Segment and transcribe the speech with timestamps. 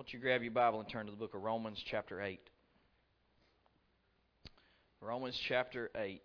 [0.00, 2.40] Won't you grab your Bible and turn to the book of Romans, chapter 8?
[5.02, 6.22] Romans, chapter 8.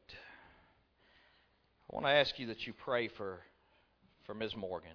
[1.92, 3.42] I want to ask you that you pray for,
[4.24, 4.56] for Ms.
[4.56, 4.94] Morgan.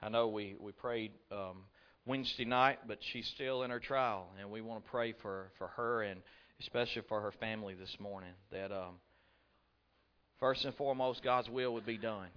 [0.00, 1.64] I know we, we prayed um,
[2.06, 5.66] Wednesday night, but she's still in her trial, and we want to pray for, for
[5.66, 6.22] her and
[6.58, 8.94] especially for her family this morning that um,
[10.40, 12.28] first and foremost, God's will would be done.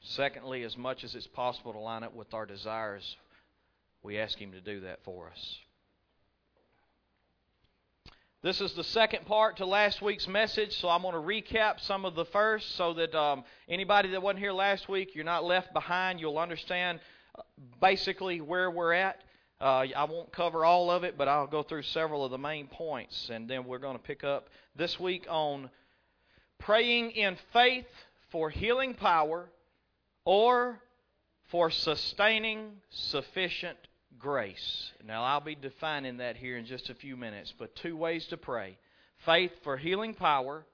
[0.00, 3.04] Secondly, as much as it's possible to line up with our desires,
[4.02, 5.58] we ask Him to do that for us.
[8.42, 12.04] This is the second part to last week's message, so I'm going to recap some
[12.04, 15.72] of the first so that um, anybody that wasn't here last week, you're not left
[15.72, 16.18] behind.
[16.18, 16.98] You'll understand
[17.38, 17.42] uh,
[17.80, 19.20] basically where we're at.
[19.60, 22.66] Uh, I won't cover all of it, but I'll go through several of the main
[22.66, 25.70] points, and then we're going to pick up this week on
[26.58, 27.86] praying in faith
[28.30, 29.48] for healing power
[30.24, 30.80] or
[31.48, 33.78] for sustaining sufficient
[34.18, 34.92] grace.
[35.04, 38.36] Now, I'll be defining that here in just a few minutes, but two ways to
[38.36, 38.78] pray
[39.24, 40.64] faith for healing power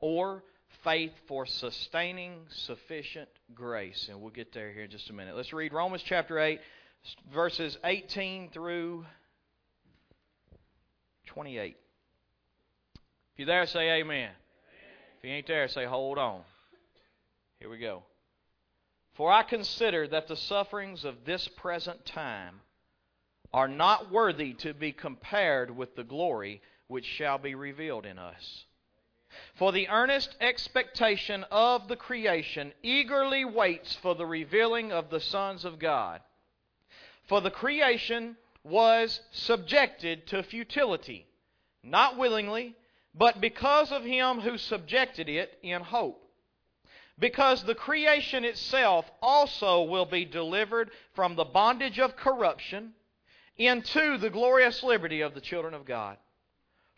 [0.00, 0.42] or
[0.84, 4.08] faith for sustaining sufficient grace.
[4.10, 5.36] And we'll get there here in just a minute.
[5.36, 6.60] Let's read Romans chapter 8,
[7.32, 9.04] verses 18 through
[11.26, 11.76] 28.
[12.94, 13.00] If
[13.36, 14.00] you're there, say amen.
[14.00, 14.30] amen.
[15.18, 16.42] If you ain't there, say hold on.
[17.58, 18.02] Here we go.
[19.14, 22.60] For I consider that the sufferings of this present time
[23.52, 28.64] are not worthy to be compared with the glory which shall be revealed in us.
[29.54, 35.64] For the earnest expectation of the creation eagerly waits for the revealing of the sons
[35.64, 36.20] of God.
[37.28, 41.26] For the creation was subjected to futility,
[41.82, 42.74] not willingly,
[43.14, 46.28] but because of him who subjected it in hope.
[47.18, 52.94] Because the creation itself also will be delivered from the bondage of corruption
[53.56, 56.16] into the glorious liberty of the children of God.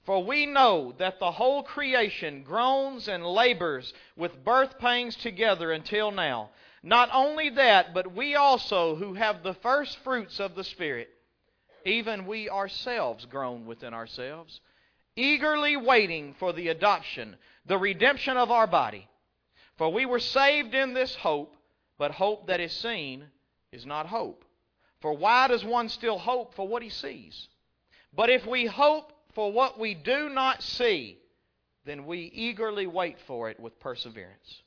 [0.05, 6.11] For we know that the whole creation groans and labors with birth pangs together until
[6.11, 6.51] now.
[6.83, 11.09] Not only that, but we also, who have the first fruits of the Spirit,
[11.85, 14.61] even we ourselves groan within ourselves,
[15.15, 19.09] eagerly waiting for the adoption, the redemption of our body.
[19.77, 21.57] For we were saved in this hope,
[21.97, 23.27] but hope that is seen
[23.71, 24.45] is not hope.
[25.03, 27.49] For why does one still hope for what he sees?
[28.15, 31.19] But if we hope for what we do not see,
[31.85, 34.63] then we eagerly wait for it with perseverance.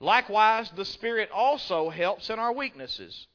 [0.00, 3.26] Likewise, the Spirit also helps in our weaknesses.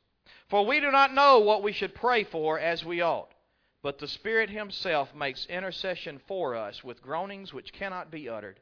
[0.50, 3.32] For we do not know what we should pray for as we ought,
[3.84, 8.60] but the Spirit Himself makes intercession for us with groanings which cannot be uttered.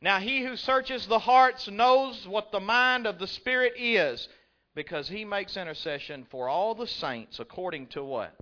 [0.00, 4.28] Now, He who searches the hearts knows what the mind of the Spirit is
[4.76, 8.36] because he makes intercession for all the saints according to what?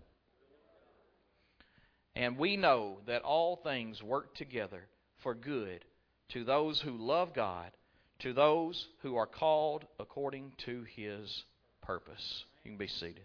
[2.17, 4.83] And we know that all things work together
[5.22, 5.84] for good
[6.31, 7.71] to those who love God,
[8.19, 11.45] to those who are called according to his
[11.83, 12.45] purpose.
[12.65, 13.25] You can be seated.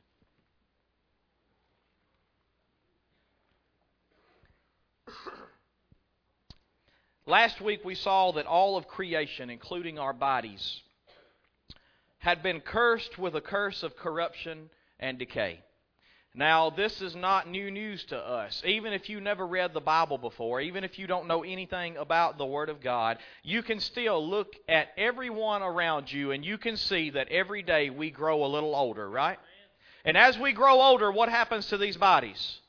[7.25, 10.81] Last week we saw that all of creation, including our bodies,
[12.19, 14.69] had been cursed with a curse of corruption
[14.99, 15.59] and decay.
[16.35, 18.61] Now, this is not new news to us.
[18.65, 22.37] Even if you never read the Bible before, even if you don't know anything about
[22.37, 26.77] the Word of God, you can still look at everyone around you and you can
[26.77, 29.39] see that every day we grow a little older, right?
[30.05, 32.59] And as we grow older, what happens to these bodies?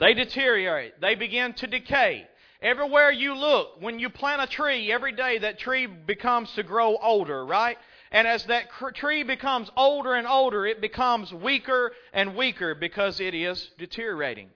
[0.00, 2.26] They deteriorate, they begin to decay.
[2.60, 6.96] Everywhere you look, when you plant a tree, every day that tree becomes to grow
[6.96, 7.78] older, right?
[8.10, 13.34] And as that tree becomes older and older, it becomes weaker and weaker because it
[13.34, 14.50] is deteriorating.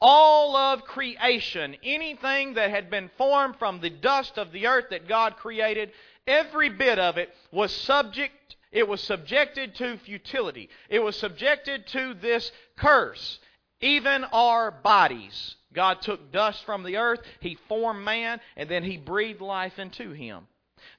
[0.00, 5.08] All of creation, anything that had been formed from the dust of the earth that
[5.08, 5.92] God created,
[6.26, 8.34] every bit of it was subject
[8.72, 10.68] it was subjected to futility.
[10.88, 13.40] It was subjected to this curse.
[13.80, 15.56] Even our bodies.
[15.72, 20.12] God took dust from the earth, He formed man, and then He breathed life into
[20.12, 20.46] him.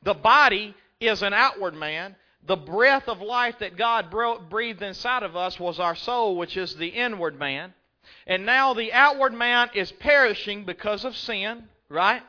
[0.03, 2.15] The body is an outward man.
[2.45, 4.13] The breath of life that God
[4.50, 7.74] breathed inside of us was our soul, which is the inward man.
[8.25, 12.24] And now the outward man is perishing because of sin, right?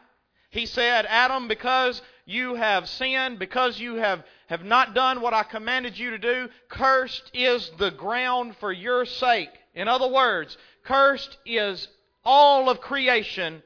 [0.50, 5.42] He said, Adam, because you have sinned, because you have, have not done what I
[5.42, 9.50] commanded you to do, cursed is the ground for your sake.
[9.74, 11.88] In other words, cursed is
[12.24, 13.62] all of creation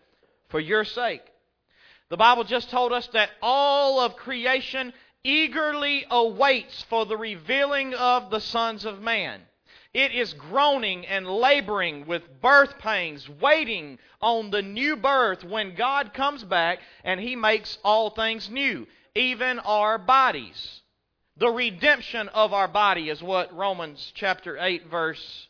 [0.49, 1.23] for your sake.
[2.09, 4.93] The Bible just told us that all of creation
[5.25, 9.43] eagerly awaits for the revealing of the sons of man.
[9.93, 16.13] It is groaning and laboring with birth pains, waiting on the new birth when God
[16.13, 20.83] comes back and He makes all things new, even our bodies.
[21.39, 25.49] The redemption of our body is what Romans chapter 8 verse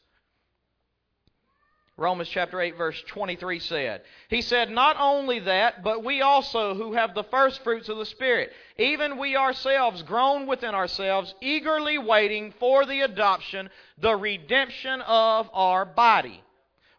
[1.98, 4.02] Romans chapter 8 verse 23 said.
[4.28, 8.04] He said, Not only that, but we also who have the first fruits of the
[8.04, 15.48] Spirit, even we ourselves groan within ourselves, eagerly waiting for the adoption, the redemption of
[15.54, 16.43] our body.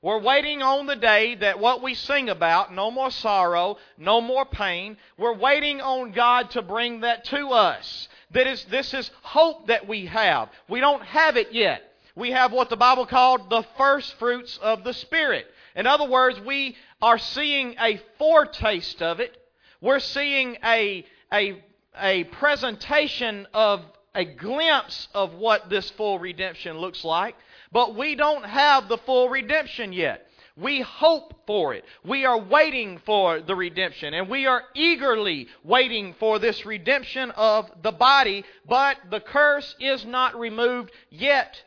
[0.01, 4.45] We're waiting on the day that what we sing about, no more sorrow, no more
[4.45, 8.07] pain, we're waiting on God to bring that to us.
[8.31, 10.49] That is, this is hope that we have.
[10.67, 11.86] We don't have it yet
[12.17, 15.45] we have what the Bible called the first fruits of the Spirit.
[15.75, 19.37] In other words, we are seeing a foretaste of it.
[19.81, 21.63] We're seeing a, a,
[21.95, 23.81] a presentation of
[24.15, 27.35] a glimpse of what this full redemption looks like,
[27.71, 30.27] but we don't have the full redemption yet.
[30.55, 31.85] We hope for it.
[32.03, 37.69] We are waiting for the redemption, and we are eagerly waiting for this redemption of
[37.83, 41.61] the body, but the curse is not removed yet.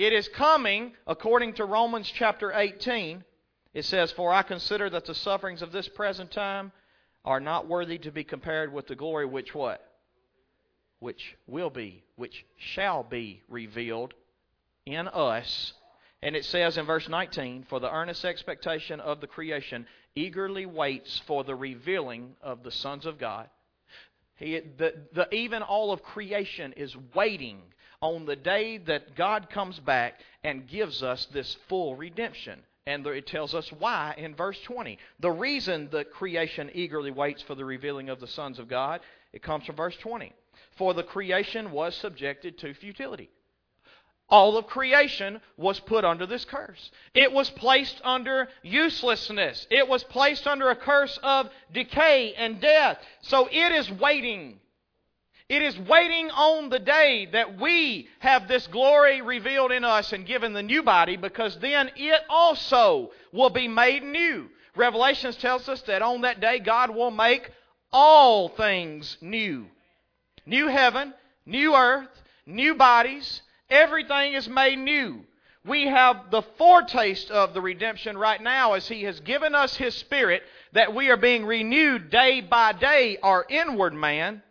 [0.00, 3.22] It is coming, according to Romans chapter 18.
[3.74, 6.72] It says, For I consider that the sufferings of this present time
[7.22, 9.86] are not worthy to be compared with the glory which what?
[11.00, 14.14] Which will be, which shall be revealed
[14.86, 15.74] in us.
[16.22, 21.20] And it says in verse 19, For the earnest expectation of the creation eagerly waits
[21.26, 23.50] for the revealing of the sons of God.
[24.36, 27.60] He, the, the, even all of creation is waiting
[28.02, 32.60] on the day that God comes back and gives us this full redemption.
[32.86, 34.98] And it tells us why in verse 20.
[35.20, 39.00] The reason the creation eagerly waits for the revealing of the sons of God,
[39.32, 40.32] it comes from verse 20.
[40.76, 43.30] For the creation was subjected to futility.
[44.30, 46.90] All of creation was put under this curse.
[47.14, 49.66] It was placed under uselessness.
[49.70, 52.98] It was placed under a curse of decay and death.
[53.22, 54.60] So it is waiting
[55.50, 60.24] it is waiting on the day that we have this glory revealed in us and
[60.24, 64.48] given the new body because then it also will be made new.
[64.76, 67.50] Revelations tells us that on that day God will make
[67.92, 69.66] all things new.
[70.46, 71.12] New heaven,
[71.44, 75.24] new earth, new bodies, everything is made new.
[75.66, 79.96] We have the foretaste of the redemption right now as He has given us His
[79.96, 80.44] Spirit
[80.74, 84.44] that we are being renewed day by day, our inward man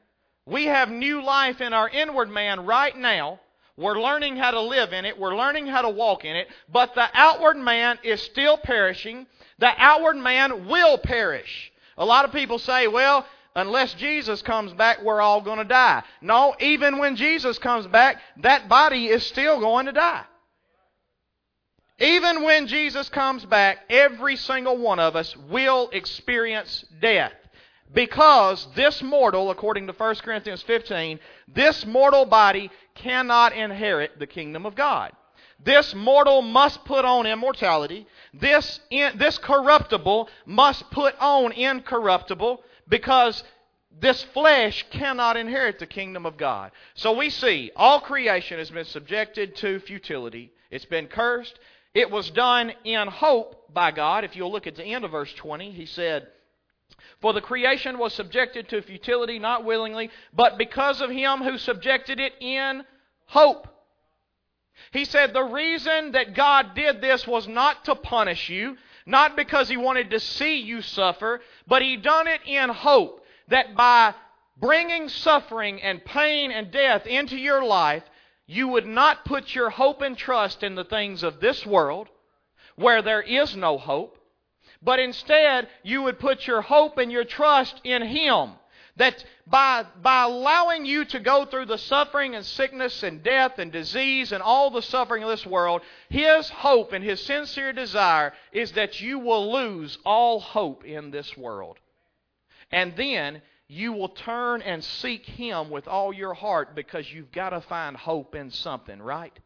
[0.49, 3.39] we have new life in our inward man right now.
[3.77, 5.17] We're learning how to live in it.
[5.17, 6.47] We're learning how to walk in it.
[6.71, 9.25] But the outward man is still perishing.
[9.59, 11.71] The outward man will perish.
[11.97, 13.25] A lot of people say, well,
[13.55, 16.03] unless Jesus comes back, we're all going to die.
[16.21, 20.23] No, even when Jesus comes back, that body is still going to die.
[21.99, 27.33] Even when Jesus comes back, every single one of us will experience death.
[27.93, 34.65] Because this mortal, according to 1 Corinthians 15, this mortal body cannot inherit the kingdom
[34.65, 35.11] of God.
[35.63, 38.05] This mortal must put on immortality.
[38.33, 43.43] This, in, this corruptible must put on incorruptible because
[43.99, 46.71] this flesh cannot inherit the kingdom of God.
[46.93, 50.53] So we see all creation has been subjected to futility.
[50.69, 51.59] It's been cursed.
[51.93, 54.23] It was done in hope by God.
[54.23, 56.27] If you'll look at the end of verse 20, he said,
[57.21, 62.19] for the creation was subjected to futility, not willingly, but because of him who subjected
[62.19, 62.83] it in
[63.25, 63.67] hope.
[64.91, 69.67] He said the reason that God did this was not to punish you, not because
[69.67, 74.13] he wanted to see you suffer, but he done it in hope that by
[74.57, 78.03] bringing suffering and pain and death into your life,
[78.45, 82.07] you would not put your hope and trust in the things of this world,
[82.75, 84.17] where there is no hope,
[84.81, 88.51] but instead you would put your hope and your trust in Him.
[88.95, 93.71] That by, by allowing you to go through the suffering and sickness and death and
[93.71, 98.73] disease and all the suffering of this world, His hope and His sincere desire is
[98.73, 101.77] that you will lose all hope in this world.
[102.71, 107.51] And then you will turn and seek Him with all your heart because you've got
[107.51, 109.37] to find hope in something, right?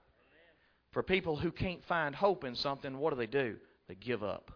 [0.91, 3.57] For people who can't find hope in something, what do they do?
[3.87, 4.51] They give up.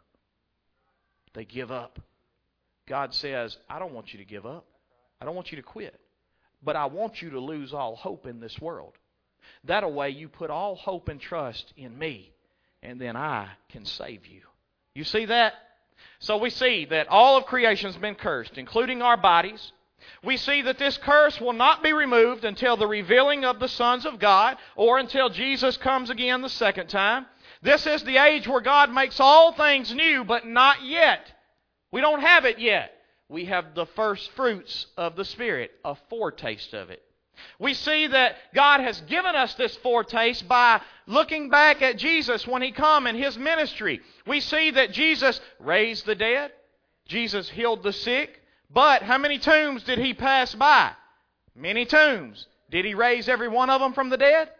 [1.33, 1.99] They give up.
[2.87, 4.65] God says, I don't want you to give up.
[5.21, 5.99] I don't want you to quit.
[6.63, 8.93] But I want you to lose all hope in this world.
[9.65, 12.31] That way you put all hope and trust in me,
[12.81, 14.41] and then I can save you.
[14.93, 15.53] You see that?
[16.19, 19.71] So we see that all of creation has been cursed, including our bodies.
[20.23, 24.05] We see that this curse will not be removed until the revealing of the sons
[24.05, 27.25] of God or until Jesus comes again the second time.
[27.67, 31.29] This is the age where God makes all things new, but not yet.
[31.91, 32.93] We don't have it yet.
[33.27, 37.03] We have the first fruits of the Spirit, a foretaste of it.
[37.59, 42.61] We see that God has given us this foretaste by looking back at Jesus when
[42.61, 43.99] He come in His ministry.
[44.25, 46.53] We see that Jesus raised the dead,
[47.05, 50.91] Jesus healed the sick, but how many tombs did He pass by?
[51.53, 52.47] Many tombs.
[52.71, 54.51] Did He raise every one of them from the dead?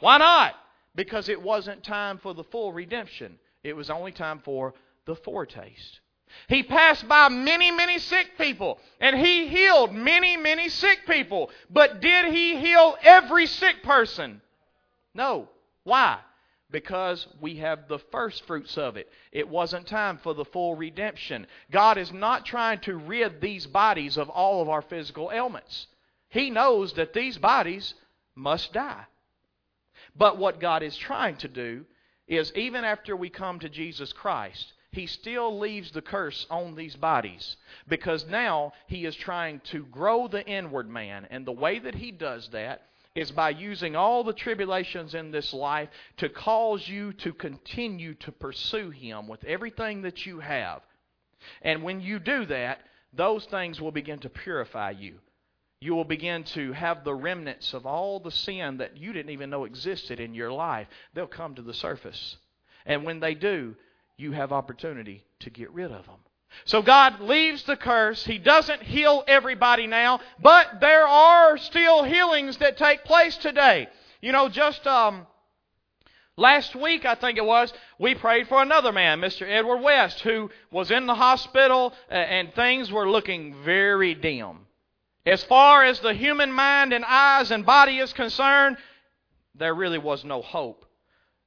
[0.00, 0.56] Why not?
[0.94, 3.38] Because it wasn't time for the full redemption.
[3.64, 4.74] It was only time for
[5.06, 6.00] the foretaste.
[6.48, 11.50] He passed by many, many sick people, and he healed many, many sick people.
[11.70, 14.40] But did he heal every sick person?
[15.14, 15.48] No.
[15.84, 16.18] Why?
[16.70, 19.10] Because we have the first fruits of it.
[19.30, 21.46] It wasn't time for the full redemption.
[21.70, 25.86] God is not trying to rid these bodies of all of our physical ailments.
[26.30, 27.94] He knows that these bodies
[28.34, 29.04] must die.
[30.16, 31.84] But what God is trying to do
[32.28, 36.96] is, even after we come to Jesus Christ, he still leaves the curse on these
[36.96, 37.56] bodies
[37.88, 41.26] because now he is trying to grow the inward man.
[41.30, 42.82] And the way that he does that
[43.14, 45.88] is by using all the tribulations in this life
[46.18, 50.82] to cause you to continue to pursue him with everything that you have.
[51.62, 52.80] And when you do that,
[53.14, 55.14] those things will begin to purify you.
[55.82, 59.50] You will begin to have the remnants of all the sin that you didn't even
[59.50, 60.86] know existed in your life.
[61.12, 62.36] They'll come to the surface.
[62.86, 63.74] And when they do,
[64.16, 66.20] you have opportunity to get rid of them.
[66.66, 68.24] So God leaves the curse.
[68.24, 73.88] He doesn't heal everybody now, but there are still healings that take place today.
[74.20, 75.26] You know, just um,
[76.36, 79.50] last week, I think it was, we prayed for another man, Mr.
[79.50, 84.66] Edward West, who was in the hospital and things were looking very dim.
[85.24, 88.76] As far as the human mind and eyes and body is concerned,
[89.54, 90.84] there really was no hope.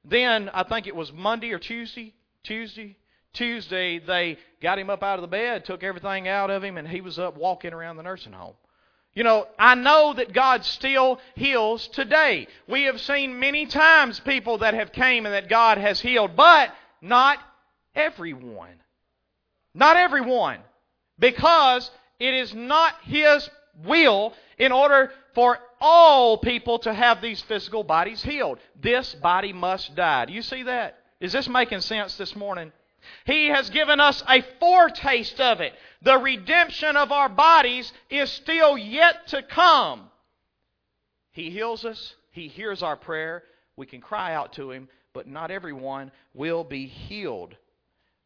[0.04, 2.96] Then, I think it was Monday or Tuesday, Tuesday,
[3.34, 6.88] Tuesday, they got him up out of the bed, took everything out of him, and
[6.88, 8.54] he was up walking around the nursing home.
[9.12, 12.48] You know, I know that God still heals today.
[12.68, 16.70] We have seen many times people that have came and that God has healed, but
[17.02, 17.38] not
[17.94, 18.80] everyone.
[19.74, 20.60] Not everyone.
[21.18, 23.48] Because it is not His
[23.84, 28.58] will in order for all people to have these physical bodies healed.
[28.80, 30.24] This body must die.
[30.24, 30.98] Do you see that?
[31.20, 32.72] Is this making sense this morning?
[33.24, 35.74] He has given us a foretaste of it.
[36.02, 40.10] The redemption of our bodies is still yet to come.
[41.32, 43.42] He heals us, He hears our prayer.
[43.76, 47.54] We can cry out to Him, but not everyone will be healed.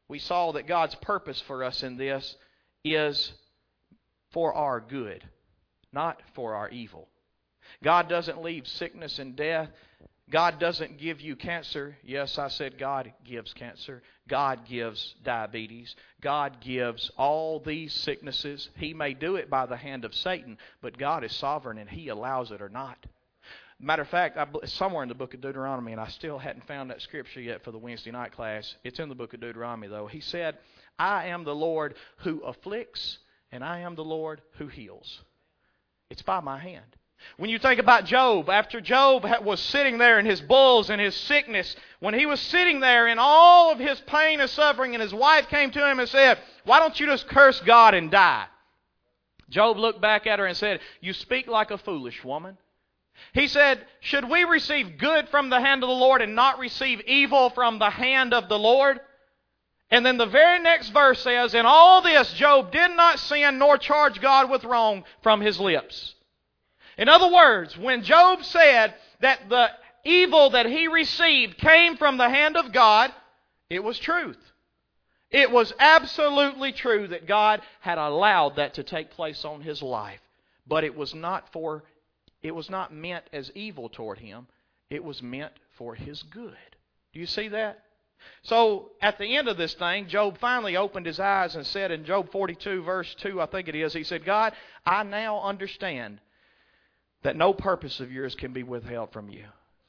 [0.09, 2.37] We saw that God's purpose for us in this
[2.85, 3.33] is
[4.33, 5.25] for our good,
[5.93, 7.09] not for our evil.
[7.83, 9.69] God doesn't leave sickness and death
[10.31, 11.97] God doesn't give you cancer.
[12.05, 14.03] Yes, I said God gives cancer.
[14.29, 15.97] God gives diabetes.
[16.21, 18.71] God gives all these sicknesses.
[18.77, 22.09] He may do it by the hand of Satan, but God is sovereign and He
[22.09, 22.99] allows it or not.
[23.81, 26.91] Matter of fact, I, somewhere in the book of Deuteronomy, and I still hadn't found
[26.91, 28.77] that scripture yet for the Wednesday night class.
[28.85, 30.07] It's in the book of Deuteronomy, though.
[30.07, 30.59] He said,
[30.99, 33.19] I am the Lord who afflicts,
[33.51, 35.23] and I am the Lord who heals.
[36.11, 36.85] It's by my hand.
[37.37, 41.15] When you think about Job, after Job was sitting there in his bulls and his
[41.15, 45.15] sickness, when he was sitting there in all of his pain and suffering, and his
[45.15, 48.47] wife came to him and said, Why don't you just curse God and die?
[49.51, 52.57] Job looked back at her and said, You speak like a foolish woman.
[53.33, 57.01] He said, Should we receive good from the hand of the Lord and not receive
[57.03, 59.01] evil from the hand of the Lord?
[59.91, 63.77] And then the very next verse says, In all this, Job did not sin nor
[63.77, 66.15] charge God with wrong from his lips.
[66.97, 69.71] In other words, when Job said that the
[70.05, 73.13] evil that he received came from the hand of God,
[73.69, 74.39] it was truth.
[75.31, 80.21] It was absolutely true that God had allowed that to take place on his life.
[80.67, 81.85] But it was not for
[82.43, 84.47] it was not meant as evil toward him.
[84.89, 86.57] It was meant for his good.
[87.13, 87.85] Do you see that?
[88.43, 92.05] So at the end of this thing, Job finally opened his eyes and said in
[92.05, 94.55] Job 42, verse 2, I think it is, he said, God,
[94.87, 96.21] I now understand
[97.23, 99.45] that no purpose of yours can be withheld from you.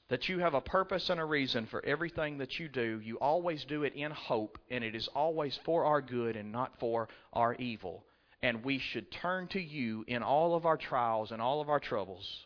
[0.09, 2.99] That you have a purpose and a reason for everything that you do.
[3.01, 6.77] You always do it in hope, and it is always for our good and not
[6.79, 8.03] for our evil.
[8.43, 11.79] And we should turn to you in all of our trials and all of our
[11.79, 12.45] troubles.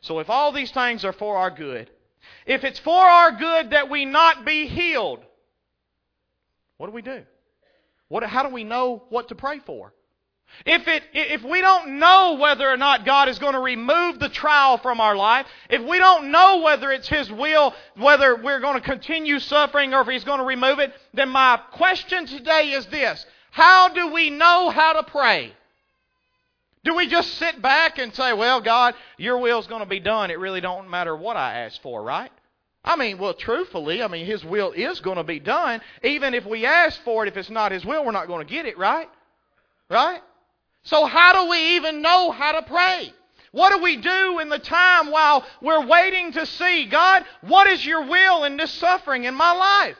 [0.00, 1.90] So if all these things are for our good,
[2.46, 5.20] if it's for our good that we not be healed,
[6.78, 7.22] what do we do?
[8.08, 9.92] What, how do we know what to pray for?
[10.66, 14.28] If, it, if we don't know whether or not God is going to remove the
[14.28, 18.74] trial from our life, if we don't know whether it's His will, whether we're going
[18.74, 22.86] to continue suffering or if He's going to remove it, then my question today is
[22.86, 25.52] this How do we know how to pray?
[26.84, 30.30] Do we just sit back and say, well, God, your will's going to be done.
[30.30, 32.32] It really don't matter what I ask for, right?
[32.84, 35.80] I mean, well, truthfully, I mean, His will is going to be done.
[36.02, 38.52] Even if we ask for it, if it's not His will, we're not going to
[38.52, 39.08] get it, right?
[39.88, 40.20] Right?
[40.82, 43.12] So how do we even know how to pray?
[43.52, 47.84] What do we do in the time while we're waiting to see, God, what is
[47.84, 49.96] your will in this suffering in my life?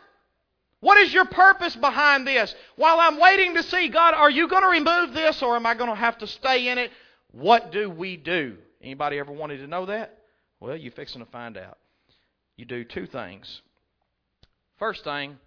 [0.82, 2.52] What is your purpose behind this?
[2.74, 5.74] While I'm waiting to see, God, are you going to remove this or am I
[5.74, 6.90] going to have to stay in it?
[7.30, 8.56] What do we do?
[8.82, 10.18] Anybody ever wanted to know that?
[10.58, 11.78] Well, you're fixing to find out.
[12.56, 13.62] You do two things.
[14.80, 15.38] First thing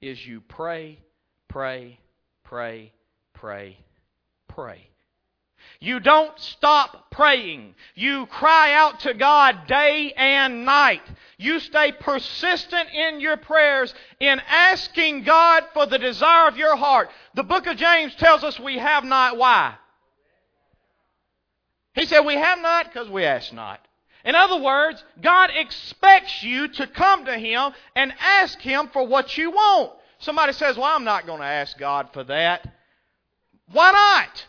[0.00, 0.98] is you pray,
[1.46, 2.00] pray,
[2.44, 2.92] pray,
[3.34, 3.76] pray,
[4.48, 4.89] pray.
[5.82, 7.74] You don't stop praying.
[7.94, 11.00] You cry out to God day and night.
[11.38, 17.10] You stay persistent in your prayers in asking God for the desire of your heart.
[17.34, 19.38] The book of James tells us we have not.
[19.38, 19.74] Why?
[21.94, 23.80] He said we have not because we ask not.
[24.22, 29.38] In other words, God expects you to come to Him and ask Him for what
[29.38, 29.92] you want.
[30.18, 32.68] Somebody says, Well, I'm not going to ask God for that.
[33.72, 34.46] Why not?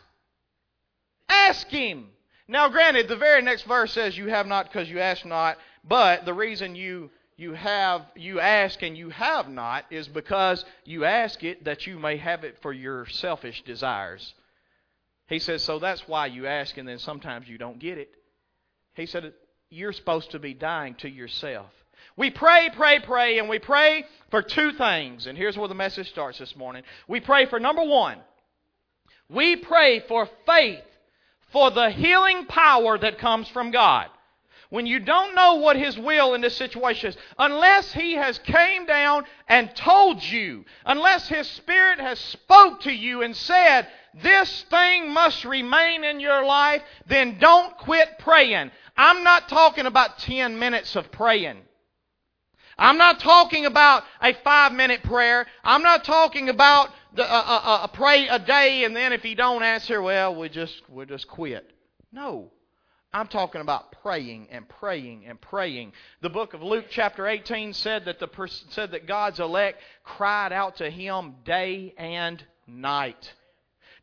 [1.31, 2.09] Ask Him.
[2.47, 5.57] Now, granted, the very next verse says, You have not because you ask not.
[5.83, 11.05] But the reason you you have you ask and you have not is because you
[11.05, 14.35] ask it that you may have it for your selfish desires.
[15.27, 18.11] He says, so that's why you ask and then sometimes you don't get it.
[18.93, 19.33] He said,
[19.69, 21.71] you're supposed to be dying to yourself.
[22.17, 25.25] We pray, pray, pray, and we pray for two things.
[25.25, 26.83] And here's where the message starts this morning.
[27.07, 28.19] We pray for number one,
[29.29, 30.83] we pray for faith
[31.51, 34.07] for the healing power that comes from God.
[34.69, 38.85] When you don't know what his will in this situation is unless he has came
[38.85, 45.11] down and told you unless his spirit has spoke to you and said this thing
[45.11, 48.71] must remain in your life then don't quit praying.
[48.95, 51.57] I'm not talking about 10 minutes of praying
[52.81, 57.61] i'm not talking about a 5 minute prayer i'm not talking about the, uh, uh,
[57.83, 61.27] uh, pray a day and then if he don't answer well we just we just
[61.27, 61.71] quit
[62.11, 62.51] no
[63.13, 65.91] I'm talking about praying and praying and praying.
[66.21, 68.29] The book of Luke chapter 18 said that the
[68.69, 73.33] said that God's elect cried out to him day and night.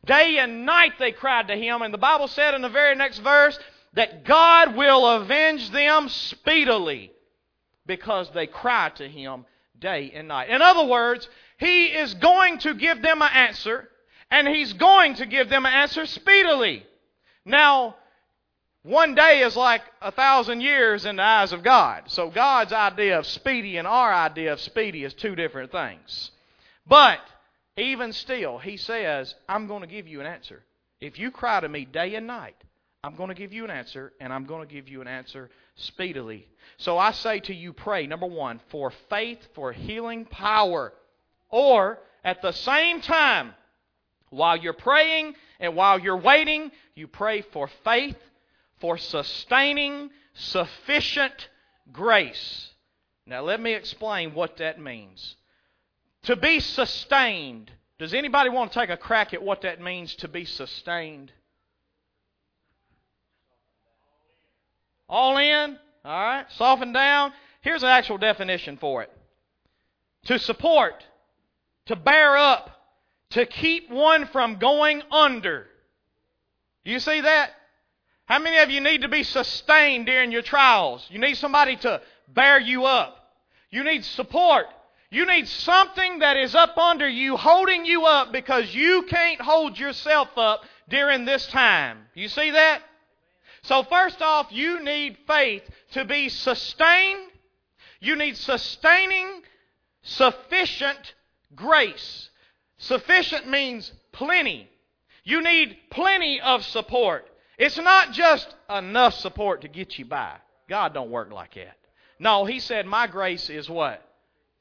[0.05, 3.17] Day and night they cried to him and the Bible said in the very next
[3.19, 3.57] verse
[3.93, 7.11] that God will avenge them speedily
[7.89, 9.45] because they cry to him
[9.79, 10.49] day and night.
[10.49, 13.89] In other words, he is going to give them an answer
[14.29, 16.85] and he's going to give them an answer speedily.
[17.45, 17.95] Now,
[18.83, 22.03] one day is like a thousand years in the eyes of God.
[22.11, 26.29] So God's idea of speedy and our idea of speedy is two different things.
[26.87, 27.19] But
[27.75, 30.63] even still, He says, I'm going to give you an answer.
[31.01, 32.55] If you cry to me day and night,
[33.03, 35.49] I'm going to give you an answer, and I'm going to give you an answer
[35.75, 36.47] speedily.
[36.79, 40.93] So I say to you, pray, number one, for faith, for healing power.
[41.49, 43.53] Or, at the same time,
[44.29, 48.15] while you're praying and while you're waiting, you pray for faith
[48.79, 51.49] for sustaining sufficient
[51.91, 52.69] grace.
[53.25, 55.35] Now, let me explain what that means.
[56.23, 57.71] To be sustained.
[57.97, 61.33] Does anybody want to take a crack at what that means to be sustained?
[65.09, 65.77] All in?
[66.05, 66.45] All right.
[66.51, 67.33] Soften down.
[67.61, 69.11] Here's an actual definition for it
[70.25, 71.05] to support,
[71.85, 72.69] to bear up,
[73.31, 75.67] to keep one from going under.
[76.83, 77.51] You see that?
[78.25, 81.05] How many of you need to be sustained during your trials?
[81.09, 83.15] You need somebody to bear you up.
[83.71, 84.65] You need support.
[85.11, 89.79] You need something that is up under you, holding you up because you can't hold
[89.79, 92.05] yourself up during this time.
[92.13, 92.81] You see that?
[93.61, 97.29] So, first off, you need faith to be sustained.
[97.99, 99.41] You need sustaining,
[100.01, 101.13] sufficient
[101.55, 102.29] grace.
[102.77, 104.69] Sufficient means plenty.
[105.23, 107.27] You need plenty of support.
[107.57, 110.35] It's not just enough support to get you by.
[110.69, 111.77] God don't work like that.
[112.19, 114.01] No, he said, My grace is what?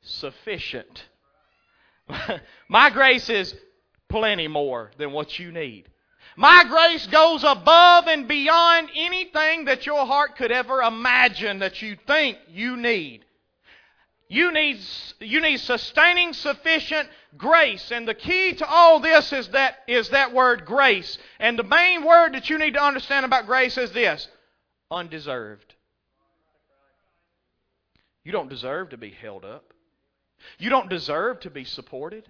[0.03, 1.05] Sufficient.
[2.69, 3.55] My grace is
[4.09, 5.89] plenty more than what you need.
[6.39, 11.97] My grace goes above and beyond anything that your heart could ever imagine that you
[12.07, 13.25] think you need.
[14.29, 14.79] You need,
[15.19, 17.91] you need sustaining, sufficient, grace.
[17.91, 21.19] And the key to all this is that, is that word grace.
[21.41, 24.29] And the main word that you need to understand about grace is this
[24.93, 25.75] undeserved.
[28.23, 29.73] You don't deserve to be held up.
[30.61, 32.29] You don't deserve to be supported.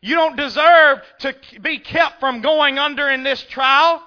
[0.00, 4.02] You don't deserve to be kept from going under in this trial.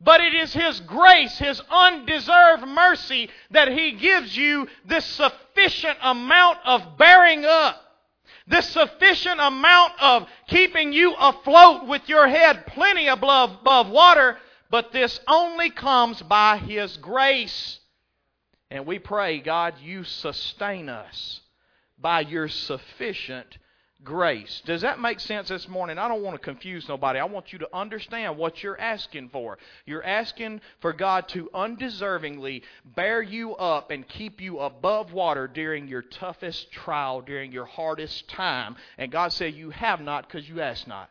[0.00, 6.58] But it is His grace, His undeserved mercy, that He gives you this sufficient amount
[6.64, 7.80] of bearing up.
[8.46, 14.36] This sufficient amount of keeping you afloat with your head plenty above, above water.
[14.70, 17.80] But this only comes by His grace.
[18.70, 21.40] And we pray, God, you sustain us
[21.98, 23.56] by your sufficient
[24.04, 24.62] grace.
[24.64, 25.98] Does that make sense this morning?
[25.98, 27.18] I don't want to confuse nobody.
[27.18, 29.58] I want you to understand what you're asking for.
[29.86, 35.88] You're asking for God to undeservingly bear you up and keep you above water during
[35.88, 38.76] your toughest trial, during your hardest time.
[38.98, 41.10] And God said, You have not because you ask not.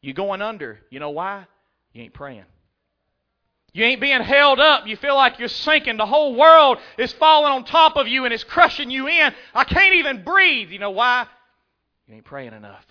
[0.00, 0.80] You're going under.
[0.90, 1.46] You know why?
[1.92, 2.44] You ain't praying.
[3.72, 4.86] You ain't being held up.
[4.86, 5.98] You feel like you're sinking.
[5.98, 9.32] The whole world is falling on top of you and it's crushing you in.
[9.54, 10.70] I can't even breathe.
[10.70, 11.26] You know why?
[12.08, 12.86] You ain't praying enough.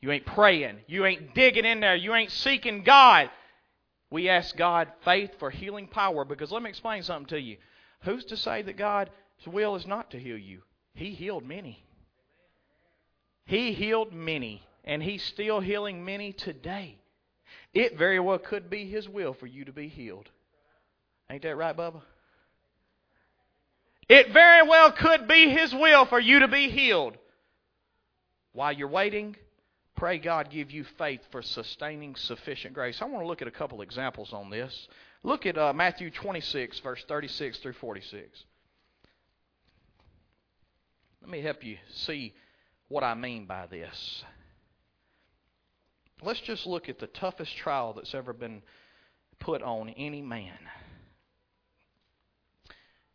[0.00, 0.78] You ain't praying.
[0.88, 1.94] You ain't digging in there.
[1.94, 3.30] You ain't seeking God.
[4.10, 7.56] We ask God faith for healing power because let me explain something to you.
[8.00, 9.10] Who's to say that God's
[9.46, 10.62] will is not to heal you?
[10.94, 11.82] He healed many.
[13.46, 16.98] He healed many, and He's still healing many today.
[17.72, 20.28] It very well could be His will for you to be healed.
[21.30, 22.02] Ain't that right, Bubba?
[24.08, 27.16] It very well could be His will for you to be healed.
[28.52, 29.36] While you're waiting,
[29.96, 33.00] pray God give you faith for sustaining sufficient grace.
[33.00, 34.88] I want to look at a couple examples on this.
[35.22, 38.44] Look at uh, Matthew 26, verse 36 through 46.
[41.22, 42.34] Let me help you see
[42.88, 44.24] what I mean by this.
[46.20, 48.62] Let's just look at the toughest trial that's ever been
[49.38, 50.58] put on any man.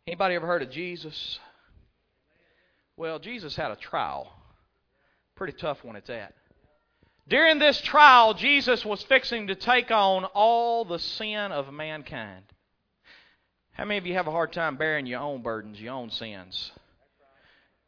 [0.06, 1.38] Anybody ever heard of Jesus?
[2.96, 4.32] Well, Jesus had a trial.
[5.38, 6.34] Pretty tough one it's at.
[7.28, 12.42] During this trial, Jesus was fixing to take on all the sin of mankind.
[13.70, 16.72] How many of you have a hard time bearing your own burdens, your own sins?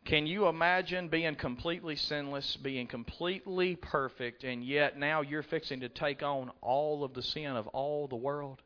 [0.04, 5.88] Can you imagine being completely sinless, being completely perfect, and yet now you're fixing to
[5.88, 8.62] take on all of the sin of all the world?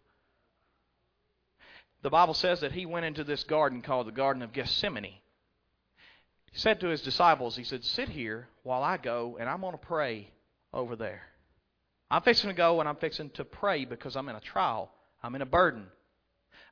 [2.02, 5.14] The Bible says that he went into this garden called the Garden of Gethsemane.
[6.54, 9.72] He said to his disciples, He said, Sit here while I go, and I'm going
[9.72, 10.30] to pray
[10.72, 11.22] over there.
[12.08, 14.92] I'm fixing to go and I'm fixing to pray because I'm in a trial.
[15.20, 15.88] I'm in a burden.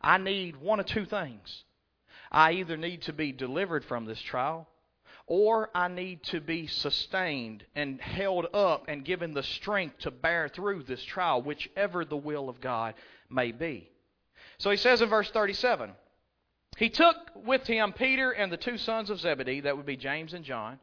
[0.00, 1.64] I need one of two things.
[2.30, 4.68] I either need to be delivered from this trial,
[5.26, 10.48] or I need to be sustained and held up and given the strength to bear
[10.48, 12.94] through this trial, whichever the will of God
[13.28, 13.90] may be.
[14.58, 15.90] So he says in verse 37
[16.76, 20.34] he took with him Peter and the two sons of Zebedee, that would be James
[20.34, 20.78] and John,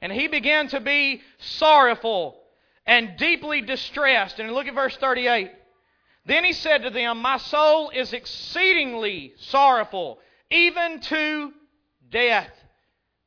[0.00, 2.40] and he began to be sorrowful
[2.86, 4.40] and deeply distressed.
[4.40, 5.50] And look at verse 38.
[6.26, 10.18] Then he said to them, My soul is exceedingly sorrowful,
[10.50, 11.52] even to
[12.10, 12.50] death.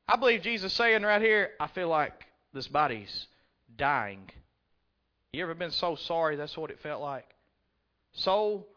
[0.08, 3.27] I believe Jesus saying right here, I feel like this body's
[3.75, 4.29] dying.
[5.34, 7.25] You ever been so sorry that's what it felt like?
[8.13, 8.67] So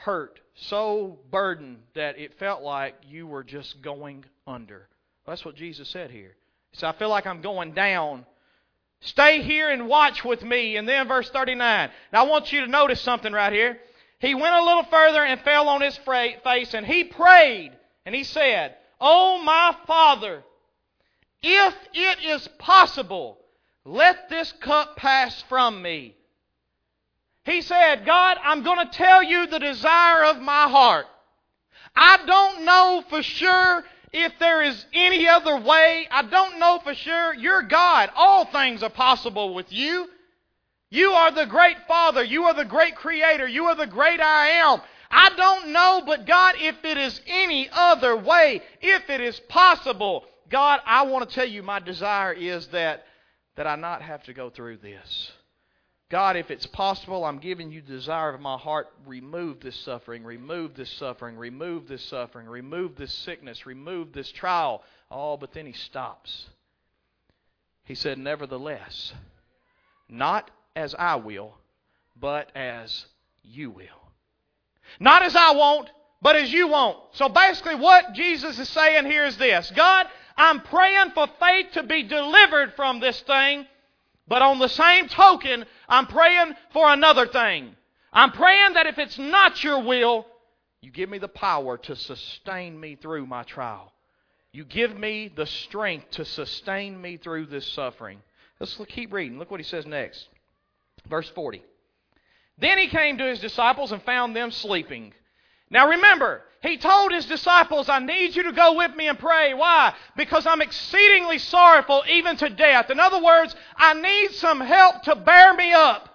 [0.00, 4.88] hurt, so burdened that it felt like you were just going under.
[5.26, 6.34] That's what Jesus said here.
[6.72, 8.24] He said, I feel like I'm going down.
[9.00, 10.76] Stay here and watch with me.
[10.76, 11.90] And then verse 39.
[12.12, 13.78] Now I want you to notice something right here.
[14.18, 17.72] He went a little further and fell on his face and he prayed
[18.04, 20.42] and he said, Oh my Father,
[21.42, 23.38] if it is possible,
[23.84, 26.14] let this cup pass from me.
[27.44, 31.06] He said, God, I'm going to tell you the desire of my heart.
[31.96, 36.06] I don't know for sure if there is any other way.
[36.10, 37.34] I don't know for sure.
[37.34, 38.10] You're God.
[38.14, 40.08] All things are possible with you.
[40.90, 42.22] You are the great Father.
[42.22, 43.48] You are the great Creator.
[43.48, 44.80] You are the great I am.
[45.10, 50.24] I don't know, but God, if it is any other way, if it is possible,
[50.48, 53.04] God, I want to tell you my desire is that,
[53.56, 55.32] that I not have to go through this.
[56.10, 58.88] God, if it's possible, I'm giving you the desire of my heart.
[59.06, 64.82] Remove this suffering, remove this suffering, remove this suffering, remove this sickness, remove this trial.
[65.08, 66.50] Oh, but then he stops.
[67.84, 69.12] He said, Nevertheless,
[70.08, 71.54] not as I will,
[72.18, 73.06] but as
[73.44, 73.86] you will.
[74.98, 76.98] Not as I want, but as you want.
[77.12, 81.84] So basically, what Jesus is saying here is this God, I'm praying for faith to
[81.84, 83.66] be delivered from this thing.
[84.30, 87.74] But on the same token, I'm praying for another thing.
[88.12, 90.24] I'm praying that if it's not your will,
[90.80, 93.92] you give me the power to sustain me through my trial.
[94.52, 98.22] You give me the strength to sustain me through this suffering.
[98.60, 99.36] Let's keep reading.
[99.36, 100.28] Look what he says next.
[101.08, 101.64] Verse 40.
[102.56, 105.12] Then he came to his disciples and found them sleeping.
[105.70, 109.54] Now remember, he told his disciples, I need you to go with me and pray.
[109.54, 109.94] Why?
[110.14, 112.90] Because I'm exceedingly sorrowful even to death.
[112.90, 116.08] In other words, I need some help to bear me up.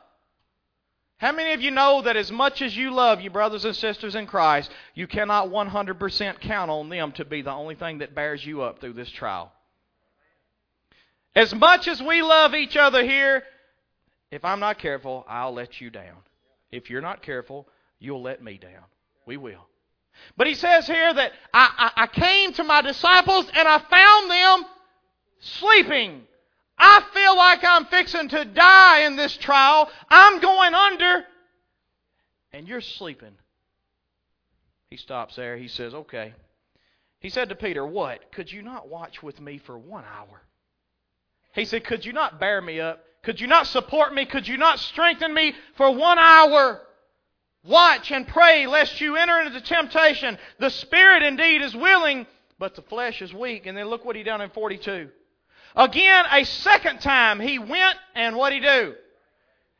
[1.17, 4.13] How many of you know that as much as you love your brothers and sisters
[4.13, 8.45] in Christ, you cannot 100% count on them to be the only thing that bears
[8.45, 9.51] you up through this trial?
[11.35, 13.43] As much as we love each other here,
[14.29, 16.17] if I'm not careful, I'll let you down.
[16.71, 18.83] If you're not careful, you'll let me down.
[19.25, 19.65] We will.
[20.37, 24.31] But he says here that I, I, I came to my disciples and I found
[24.31, 24.69] them
[25.39, 26.21] sleeping.
[26.77, 29.89] I feel like I'm fixing to die in this trial.
[30.09, 31.25] I'm going under.
[32.51, 33.33] And you're sleeping.
[34.89, 35.57] He stops there.
[35.57, 36.33] He says, Okay.
[37.19, 38.31] He said to Peter, What?
[38.31, 40.41] Could you not watch with me for one hour?
[41.53, 43.03] He said, Could you not bear me up?
[43.23, 44.25] Could you not support me?
[44.25, 46.81] Could you not strengthen me for one hour?
[47.65, 50.37] Watch and pray lest you enter into temptation.
[50.59, 52.27] The spirit indeed is willing,
[52.59, 53.65] but the flesh is weak.
[53.65, 55.09] And then look what he done in 42.
[55.75, 58.93] Again, a second time, he went and what he do?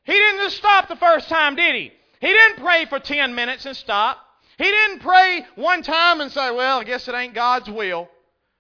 [0.04, 1.92] He didn't just stop the first time, did he?
[2.20, 4.18] He didn't pray for 10 minutes and stop.
[4.58, 8.10] He didn't pray one time and say, well, I guess it ain't God's will.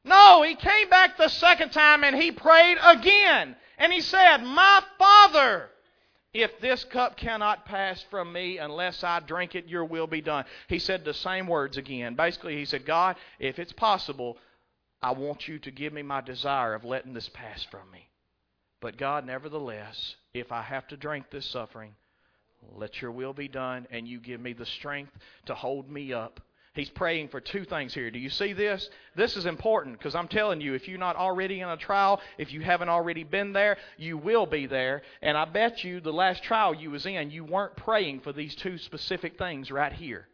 [0.04, 3.56] No, he came back the second time and he prayed again.
[3.78, 5.70] And he said, My Father,
[6.36, 10.44] if this cup cannot pass from me unless I drink it, your will be done.
[10.68, 12.16] He said the same words again.
[12.16, 14.38] Basically, he said, God, if it's possible,
[15.02, 18.10] I want you to give me my desire of letting this pass from me.
[18.82, 21.96] But God, nevertheless, if I have to drink this suffering,
[22.74, 25.14] let your will be done, and you give me the strength
[25.46, 26.42] to hold me up.
[26.76, 28.12] He's praying for two things here.
[28.12, 28.90] Do you see this?
[29.16, 32.52] This is important because I'm telling you, if you're not already in a trial, if
[32.52, 35.02] you haven't already been there, you will be there.
[35.22, 38.54] And I bet you the last trial you was in, you weren't praying for these
[38.56, 40.28] two specific things right here.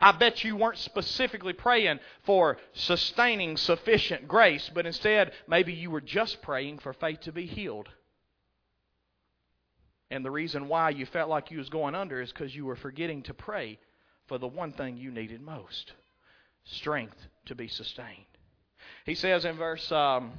[0.00, 6.00] I bet you weren't specifically praying for sustaining sufficient grace, but instead, maybe you were
[6.00, 7.90] just praying for faith to be healed.
[10.10, 12.76] And the reason why you felt like you was going under is because you were
[12.76, 13.78] forgetting to pray
[14.26, 15.92] for the one thing you needed most
[16.64, 18.26] strength to be sustained.
[19.04, 20.32] He says in verse um,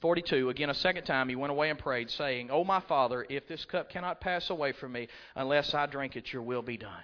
[0.00, 3.46] 42, again a second time, he went away and prayed, saying, O my Father, if
[3.46, 7.02] this cup cannot pass away from me unless I drink it, your will be done.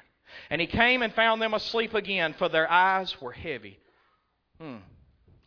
[0.48, 3.78] And he came and found them asleep again, for their eyes were heavy.
[4.60, 4.76] Hmm.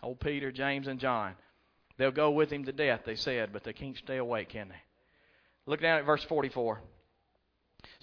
[0.02, 1.34] Old Peter, James, and John.
[1.98, 4.82] They'll go with him to death, they said, but they can't stay awake, can they?
[5.66, 6.82] Look down at verse 44.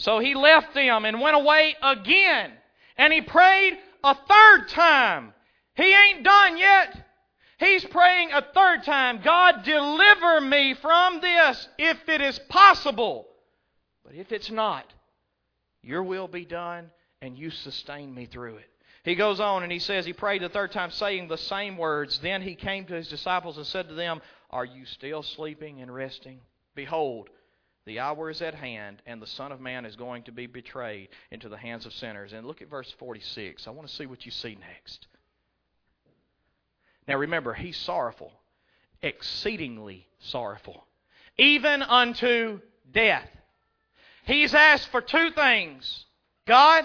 [0.00, 2.52] So he left them and went away again.
[2.96, 5.34] And he prayed a third time.
[5.74, 7.06] He ain't done yet.
[7.58, 13.28] He's praying a third time God, deliver me from this if it is possible.
[14.02, 14.90] But if it's not,
[15.82, 18.70] your will be done, and you sustain me through it.
[19.04, 22.18] He goes on and he says, He prayed the third time, saying the same words.
[22.20, 25.92] Then he came to his disciples and said to them, Are you still sleeping and
[25.92, 26.40] resting?
[26.74, 27.28] Behold,
[27.86, 31.08] the hour is at hand, and the Son of Man is going to be betrayed
[31.30, 32.32] into the hands of sinners.
[32.32, 33.66] And look at verse 46.
[33.66, 35.06] I want to see what you see next.
[37.08, 38.32] Now remember, he's sorrowful,
[39.02, 40.86] exceedingly sorrowful,
[41.38, 42.60] even unto
[42.92, 43.28] death.
[44.24, 46.04] He's asked for two things
[46.46, 46.84] God,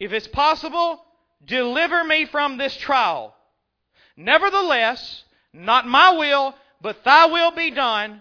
[0.00, 1.04] if it's possible,
[1.44, 3.34] deliver me from this trial.
[4.16, 8.20] Nevertheless, not my will, but thy will be done.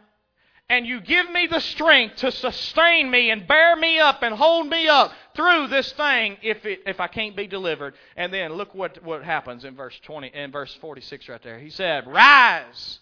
[0.72, 4.68] And you give me the strength to sustain me and bear me up and hold
[4.68, 7.94] me up through this thing if, it, if I can't be delivered.
[8.16, 11.60] And then look what, what happens in verse 20 in verse 46 right there.
[11.60, 13.02] He said, Rise,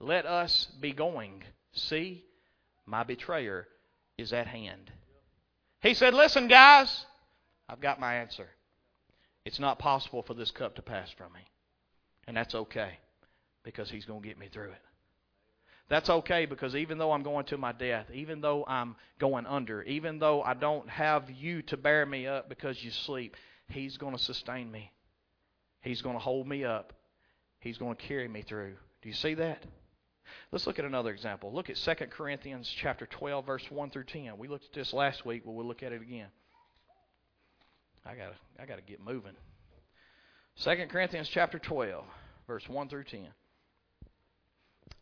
[0.00, 1.44] let us be going.
[1.74, 2.24] See,
[2.86, 3.68] my betrayer
[4.18, 4.90] is at hand.
[5.80, 7.06] He said, Listen, guys,
[7.68, 8.48] I've got my answer.
[9.44, 11.46] It's not possible for this cup to pass from me.
[12.26, 12.98] And that's okay
[13.62, 14.87] because He's going to get me through it.
[15.88, 19.82] That's okay because even though I'm going to my death, even though I'm going under,
[19.84, 23.34] even though I don't have you to bear me up because you sleep,
[23.68, 24.90] He's going to sustain me.
[25.82, 26.92] He's going to hold me up.
[27.60, 28.74] He's going to carry me through.
[29.02, 29.62] Do you see that?
[30.52, 31.52] Let's look at another example.
[31.52, 34.38] Look at 2 Corinthians chapter 12 verse 1 through 10.
[34.38, 36.28] We looked at this last week, but we'll look at it again.
[38.04, 39.36] I got to I got to get moving.
[40.62, 42.04] 2 Corinthians chapter 12
[42.46, 43.26] verse 1 through 10.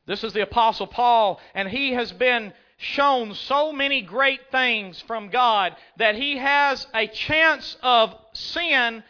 [0.06, 5.30] This is the Apostle Paul, and he has been shown so many great things from
[5.30, 9.02] God that he has a chance of sin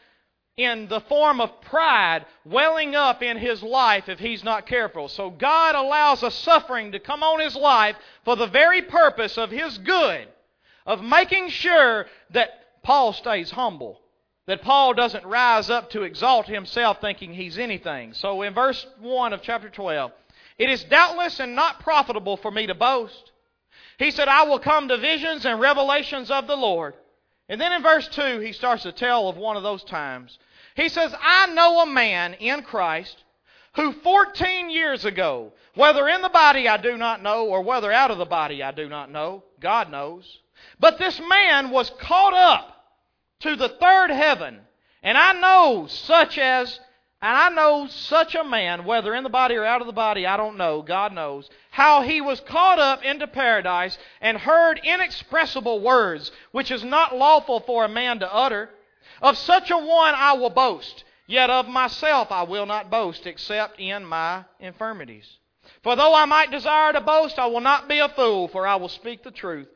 [0.56, 5.08] in the form of pride welling up in his life if he's not careful.
[5.08, 9.50] So God allows a suffering to come on his life for the very purpose of
[9.50, 10.28] his good,
[10.86, 14.00] of making sure that Paul stays humble.
[14.46, 18.14] That Paul doesn't rise up to exalt himself thinking he's anything.
[18.14, 20.12] So in verse 1 of chapter 12,
[20.58, 23.32] it is doubtless and not profitable for me to boast.
[23.98, 26.94] He said, I will come to visions and revelations of the Lord.
[27.48, 30.38] And then in verse 2, he starts to tell of one of those times.
[30.74, 33.24] He says, I know a man in Christ
[33.74, 38.10] who 14 years ago, whether in the body I do not know, or whether out
[38.10, 40.38] of the body I do not know, God knows.
[40.80, 42.84] But this man was caught up
[43.40, 44.60] to the third heaven.
[45.02, 46.80] And I know such as
[47.22, 50.26] and I know such a man, whether in the body or out of the body,
[50.26, 55.80] I don't know, God knows, how he was caught up into paradise and heard inexpressible
[55.80, 58.70] words, which is not lawful for a man to utter.
[59.22, 63.80] Of such a one I will boast, yet of myself I will not boast, except
[63.80, 65.38] in my infirmities.
[65.82, 68.76] For though I might desire to boast, I will not be a fool, for I
[68.76, 69.68] will speak the truth.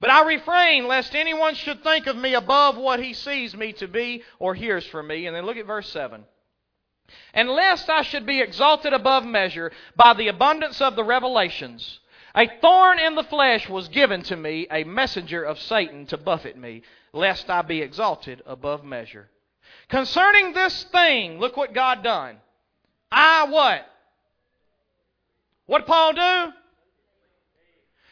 [0.00, 3.88] But I refrain lest anyone should think of me above what he sees me to
[3.88, 5.26] be or hears from me.
[5.26, 6.24] And then look at verse 7.
[7.32, 12.00] And lest I should be exalted above measure by the abundance of the revelations,
[12.34, 16.56] a thorn in the flesh was given to me, a messenger of Satan to buffet
[16.56, 19.28] me, lest I be exalted above measure.
[19.88, 22.38] Concerning this thing, look what God done.
[23.10, 23.86] I what?
[25.66, 26.52] What Paul do?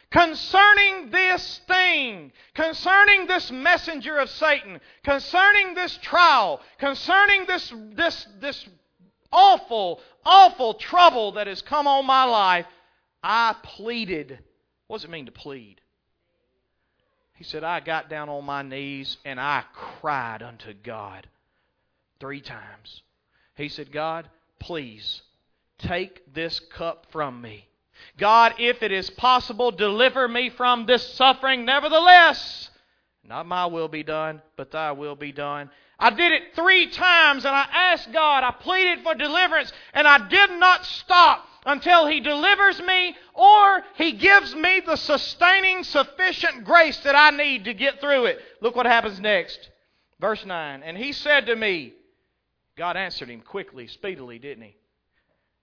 [0.09, 8.67] Concerning this thing, concerning this messenger of Satan, concerning this trial, concerning this, this, this
[9.33, 12.67] awful, awful trouble that has come on my life,
[13.21, 14.39] I pleaded.
[14.87, 15.81] What does it mean to plead?
[17.33, 21.27] He said, I got down on my knees and I cried unto God
[22.19, 23.01] three times.
[23.55, 25.23] He said, God, please
[25.79, 27.67] take this cup from me.
[28.17, 31.65] God, if it is possible, deliver me from this suffering.
[31.65, 32.69] Nevertheless,
[33.27, 35.69] not my will be done, but thy will be done.
[35.99, 40.27] I did it three times and I asked God, I pleaded for deliverance, and I
[40.27, 46.97] did not stop until He delivers me or He gives me the sustaining, sufficient grace
[46.99, 48.39] that I need to get through it.
[48.61, 49.69] Look what happens next.
[50.19, 50.83] Verse 9.
[50.83, 51.93] And He said to me,
[52.75, 54.75] God answered him quickly, speedily, didn't He?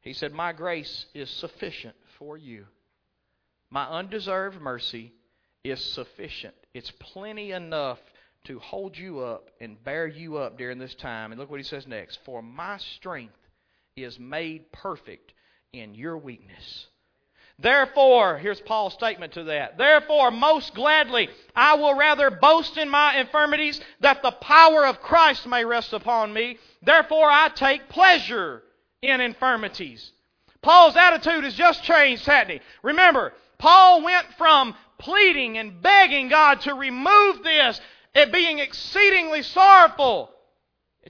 [0.01, 2.66] He said, My grace is sufficient for you.
[3.71, 5.12] My undeserved mercy
[5.62, 6.55] is sufficient.
[6.73, 7.99] It's plenty enough
[8.44, 11.33] to hold you up and bear you up during this time.
[11.33, 13.35] And look what he says next For my strength
[13.96, 15.33] is made perfect
[15.72, 16.87] in your weakness.
[17.59, 19.76] Therefore, here's Paul's statement to that.
[19.76, 25.46] Therefore, most gladly, I will rather boast in my infirmities that the power of Christ
[25.46, 26.59] may rest upon me.
[26.83, 28.62] Therefore, I take pleasure
[29.03, 30.11] in infirmities.
[30.62, 32.61] Paul's attitude has just changed, hasn't he?
[32.83, 37.79] Remember, Paul went from pleading and begging God to remove this
[38.14, 40.31] it being exceedingly sorrowful,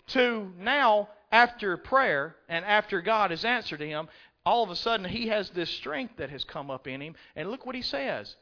[0.09, 4.09] to now, after prayer and after God has answered him,
[4.45, 7.15] all of a sudden he has this strength that has come up in him.
[7.37, 8.37] And look what he says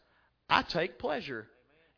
[0.49, 1.49] I take pleasure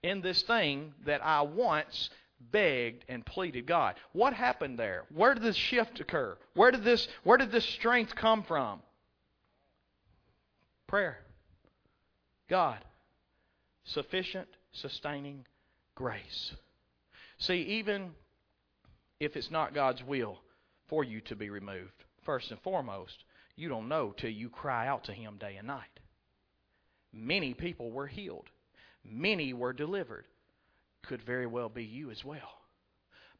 [0.02, 3.96] in this thing that I once begged and pleaded God.
[4.12, 5.04] What happened there?
[5.14, 6.38] Where did this shift occur?
[6.54, 8.80] Where did this where did this strength come from?
[10.86, 11.18] Prayer.
[12.48, 12.78] God.
[13.84, 15.44] Sufficient, sustaining
[16.00, 16.54] grace.
[17.36, 18.12] See, even
[19.20, 20.38] if it's not God's will
[20.88, 23.22] for you to be removed, first and foremost,
[23.54, 26.00] you don't know till you cry out to Him day and night.
[27.12, 28.48] Many people were healed,
[29.04, 30.24] many were delivered.
[31.02, 32.62] Could very well be you as well.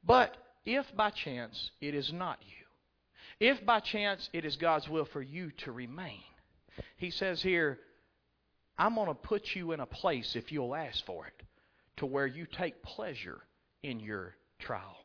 [0.04, 5.06] But if by chance it is not you, if by chance it is God's will
[5.06, 6.20] for you to remain,
[6.98, 7.78] He says here,
[8.76, 11.46] I'm going to put you in a place if you'll ask for it
[12.00, 13.40] to where you take pleasure
[13.82, 14.96] in your trial.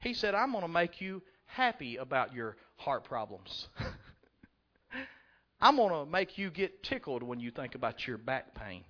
[0.00, 3.68] He said, I'm going to make you happy about your heart problems.
[5.60, 8.84] I'm going to make you get tickled when you think about your back pain.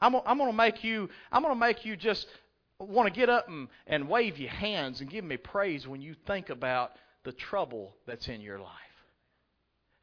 [0.00, 2.26] I'm, I'm going to make you I'm going to make you just
[2.78, 6.14] want to get up and, and wave your hands and give me praise when you
[6.26, 6.92] think about
[7.24, 8.70] the trouble that's in your life.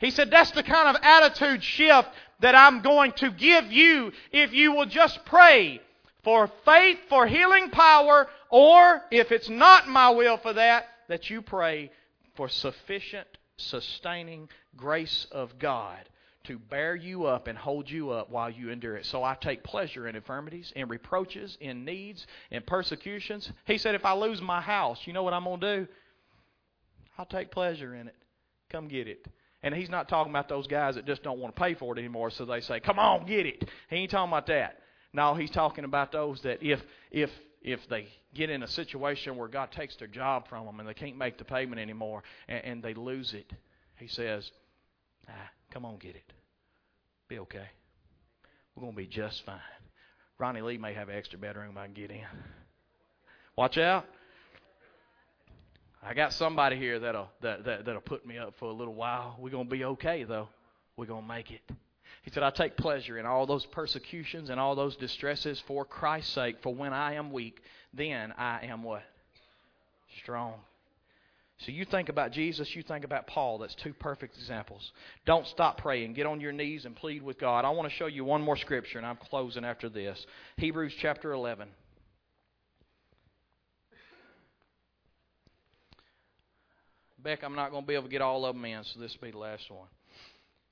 [0.02, 2.10] He said, That's the kind of attitude shift
[2.42, 5.80] that I'm going to give you if you will just pray
[6.24, 11.42] for faith, for healing power, or if it's not my will for that, that you
[11.42, 11.92] pray
[12.36, 13.28] for sufficient
[13.58, 16.00] sustaining grace of God
[16.46, 19.06] to bear you up and hold you up while you endure it.
[19.06, 23.52] So I take pleasure in infirmities, in reproaches, in needs, in persecutions.
[23.66, 25.88] He said, if I lose my house, you know what I'm going to do?
[27.20, 28.16] I'll take pleasure in it.
[28.72, 29.28] Come get it.
[29.64, 32.00] And he's not talking about those guys that just don't want to pay for it
[32.00, 34.80] anymore, so they say, "Come on, get it." He ain't talking about that.
[35.14, 36.82] No, he's talking about those that if
[37.12, 37.30] if
[37.62, 40.96] if they get in a situation where God takes their job from them and they
[40.96, 43.52] can't make the payment anymore and, and they lose it,
[43.98, 44.50] he says,
[45.30, 46.34] ah, "Come on, get it.
[47.28, 47.68] Be okay.
[48.76, 49.60] We're gonna be just fine."
[50.40, 52.26] Ronnie Lee may have an extra bedroom I can get in.
[53.56, 54.06] Watch out.
[56.04, 59.36] I got somebody here that'll that, that that'll put me up for a little while.
[59.40, 60.50] We're gonna be okay though.
[60.98, 61.62] We're gonna make it.
[62.24, 66.34] He said, I take pleasure in all those persecutions and all those distresses for Christ's
[66.34, 67.60] sake, for when I am weak,
[67.94, 69.04] then I am what?
[70.22, 70.54] Strong.
[71.66, 73.60] So you think about Jesus, you think about Paul.
[73.60, 74.92] That's two perfect examples.
[75.26, 76.14] Don't stop praying.
[76.14, 77.66] Get on your knees and plead with God.
[77.66, 80.26] I want to show you one more scripture, and I'm closing after this.
[80.58, 81.70] Hebrews chapter 11.
[87.24, 89.16] Beck, I'm not going to be able to get all of them in, so this
[89.20, 89.88] will be the last one.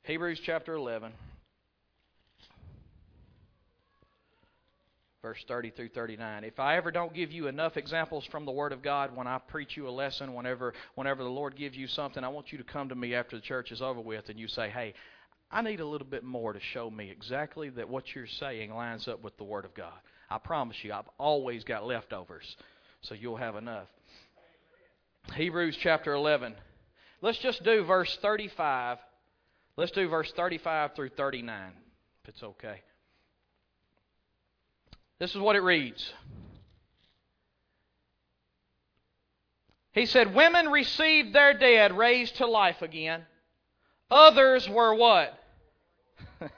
[0.03, 1.11] Hebrews chapter 11,
[5.21, 6.43] verse 30 through 39.
[6.43, 9.37] If I ever don't give you enough examples from the Word of God when I
[9.37, 12.63] preach you a lesson, whenever, whenever the Lord gives you something, I want you to
[12.63, 14.95] come to me after the church is over with and you say, hey,
[15.51, 19.07] I need a little bit more to show me exactly that what you're saying lines
[19.07, 19.99] up with the Word of God.
[20.31, 22.55] I promise you, I've always got leftovers,
[23.01, 23.87] so you'll have enough.
[25.35, 26.55] Hebrews chapter 11.
[27.21, 28.97] Let's just do verse 35.
[29.77, 31.71] Let's do verse 35 through 39,
[32.23, 32.81] if it's okay.
[35.19, 36.13] This is what it reads.
[39.91, 43.25] He said, Women received their dead raised to life again.
[44.09, 45.37] Others were what?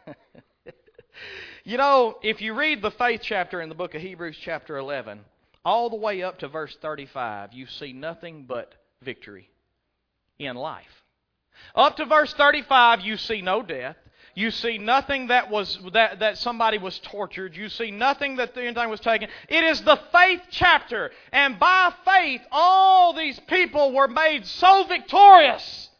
[1.63, 5.21] you know, if you read the faith chapter in the book of Hebrews, chapter 11,
[5.63, 9.49] all the way up to verse 35, you see nothing but victory
[10.39, 11.03] in life.
[11.75, 13.97] Up to verse 35, you see no death.
[14.33, 17.55] You see nothing that was that, that somebody was tortured.
[17.55, 19.29] You see nothing that the anything was taken.
[19.49, 21.11] It is the faith chapter.
[21.33, 25.90] And by faith, all these people were made so victorious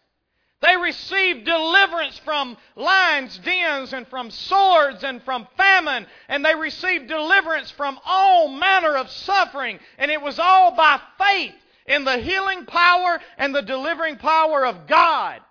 [0.62, 7.08] they received deliverance from lions' dens and from swords and from famine, and they received
[7.08, 9.80] deliverance from all manner of suffering.
[9.98, 11.56] And it was all by faith
[11.88, 15.42] in the healing power and the delivering power of God.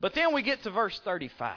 [0.00, 1.54] But then we get to verse 35.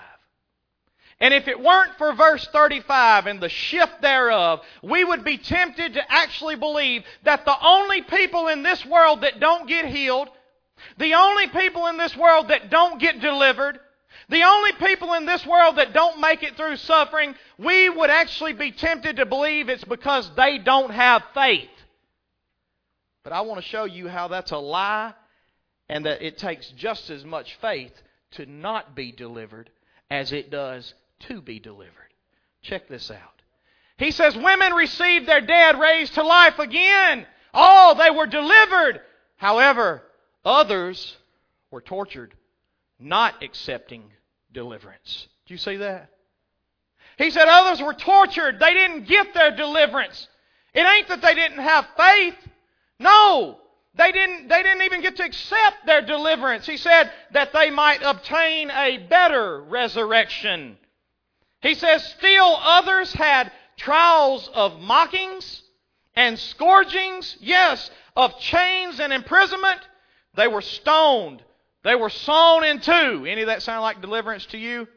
[1.20, 5.96] And if it weren't for verse 35 and the shift thereof, we would be tempted
[5.96, 10.30] to actually believe that the only people in this world that don't get healed
[10.98, 13.80] the only people in this world that don't get delivered,
[14.30, 18.54] the only people in this world that don't make it through suffering, we would actually
[18.54, 21.70] be tempted to believe it's because they don't have faith.
[23.24, 25.14] But I want to show you how that's a lie
[25.90, 27.94] and that it takes just as much faith
[28.32, 29.70] to not be delivered
[30.10, 31.94] as it does to be delivered.
[32.62, 33.42] Check this out.
[33.98, 37.26] He says, Women received their dead raised to life again.
[37.54, 39.02] Oh, they were delivered.
[39.38, 40.04] However,
[40.48, 41.18] Others
[41.72, 42.34] were tortured,
[43.00, 44.06] not accepting
[44.54, 45.28] deliverance.
[45.46, 46.10] Do you see that?
[47.18, 48.58] He said others were tortured.
[48.58, 50.30] They didn't get their deliverance.
[50.74, 52.36] It ain't that they didn't have faith.
[52.98, 53.60] No.
[53.96, 56.66] They didn't, they didn't even get to accept their deliverance.
[56.66, 60.78] He said that they might obtain a better resurrection.
[61.62, 65.62] He says, still others had trials of mockings
[66.16, 69.82] and scourgings, yes, of chains and imprisonment.
[70.38, 71.44] They were stoned.
[71.84, 73.26] They were sawn in two.
[73.28, 74.88] Any of that sound like deliverance to you?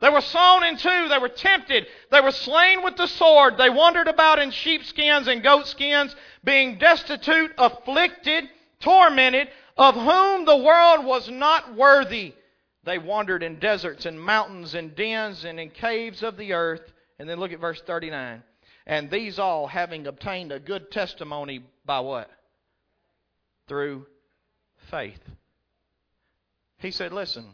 [0.00, 1.08] They were sawn in two.
[1.08, 1.86] They were tempted.
[2.10, 3.56] They were slain with the sword.
[3.56, 8.48] They wandered about in sheepskins and goatskins, being destitute, afflicted,
[8.80, 12.34] tormented, of whom the world was not worthy.
[12.84, 16.92] They wandered in deserts and mountains and dens and in caves of the earth.
[17.18, 18.42] And then look at verse 39.
[18.86, 22.30] And these all, having obtained a good testimony by what?
[23.68, 24.06] Through
[24.92, 25.18] faith.
[26.78, 27.46] He said, Listen,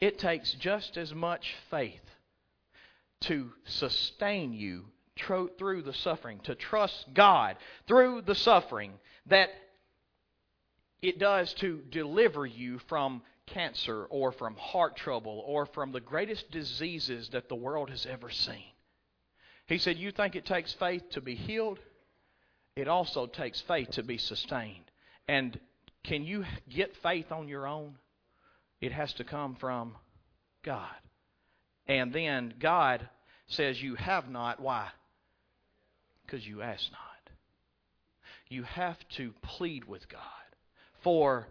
[0.00, 2.02] it takes just as much faith
[3.22, 4.84] to sustain you
[5.58, 7.56] through the suffering, to trust God
[7.86, 8.92] through the suffering,
[9.26, 9.50] that
[11.00, 16.50] it does to deliver you from cancer or from heart trouble or from the greatest
[16.50, 18.72] diseases that the world has ever seen.
[19.66, 21.78] He said, You think it takes faith to be healed?
[22.76, 24.84] It also takes faith to be sustained.
[25.26, 25.58] And
[26.08, 27.94] can you get faith on your own?
[28.80, 29.94] It has to come from
[30.64, 30.88] God.
[31.86, 33.06] And then God
[33.46, 34.58] says you have not.
[34.58, 34.88] Why?
[36.24, 37.34] Because you ask not.
[38.48, 40.22] You have to plead with God
[41.02, 41.46] for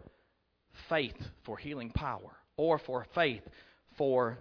[0.89, 3.43] faith for healing power or for faith
[3.95, 4.39] for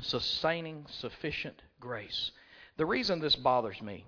[0.00, 2.30] sustaining sufficient grace.
[2.76, 4.04] The reason this bothers me,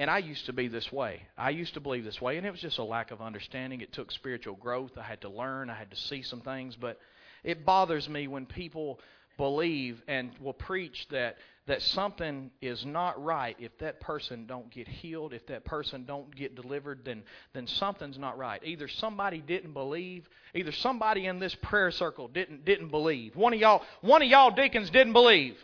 [0.00, 2.50] and I used to be this way, I used to believe this way, and it
[2.50, 3.82] was just a lack of understanding.
[3.82, 4.92] It took spiritual growth.
[4.96, 6.98] I had to learn, I had to see some things, but
[7.44, 8.98] it bothers me when people
[9.36, 11.36] believe and will preach that
[11.66, 16.34] that something is not right if that person don't get healed if that person don't
[16.34, 17.22] get delivered then
[17.54, 18.60] then something's not right.
[18.64, 23.34] Either somebody didn't believe either somebody in this prayer circle didn't didn't believe.
[23.34, 25.56] One of y'all one of y'all deacons didn't believe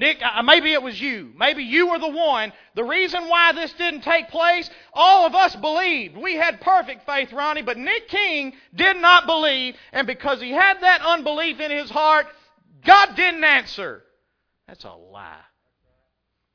[0.00, 1.30] Nick, maybe it was you.
[1.36, 2.54] Maybe you were the one.
[2.74, 6.16] The reason why this didn't take place, all of us believed.
[6.16, 10.80] We had perfect faith, Ronnie, but Nick King did not believe, and because he had
[10.80, 12.26] that unbelief in his heart,
[12.82, 14.02] God didn't answer.
[14.66, 15.36] That's a lie.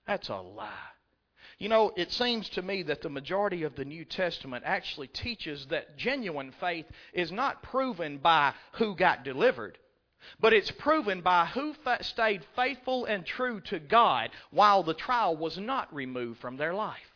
[0.08, 0.72] That's a lie.
[1.60, 5.68] You know, it seems to me that the majority of the New Testament actually teaches
[5.68, 9.78] that genuine faith is not proven by who got delivered,
[10.40, 15.58] but it's proven by who stayed faithful and true to God while the trial was
[15.58, 17.16] not removed from their life.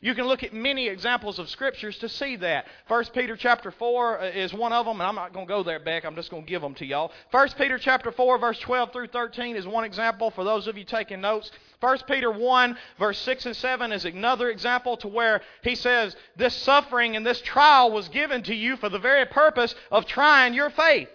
[0.00, 2.66] You can look at many examples of scriptures to see that.
[2.86, 5.62] 1 Peter chapter 4 uh, is one of them, and I'm not going to go
[5.62, 6.04] there, Beck.
[6.04, 7.12] I'm just going to give them to y'all.
[7.30, 10.84] 1 Peter chapter 4, verse 12 through 13 is one example for those of you
[10.84, 11.50] taking notes.
[11.80, 16.54] 1 Peter 1, verse 6 and 7 is another example to where he says, This
[16.54, 20.70] suffering and this trial was given to you for the very purpose of trying your
[20.70, 21.08] faith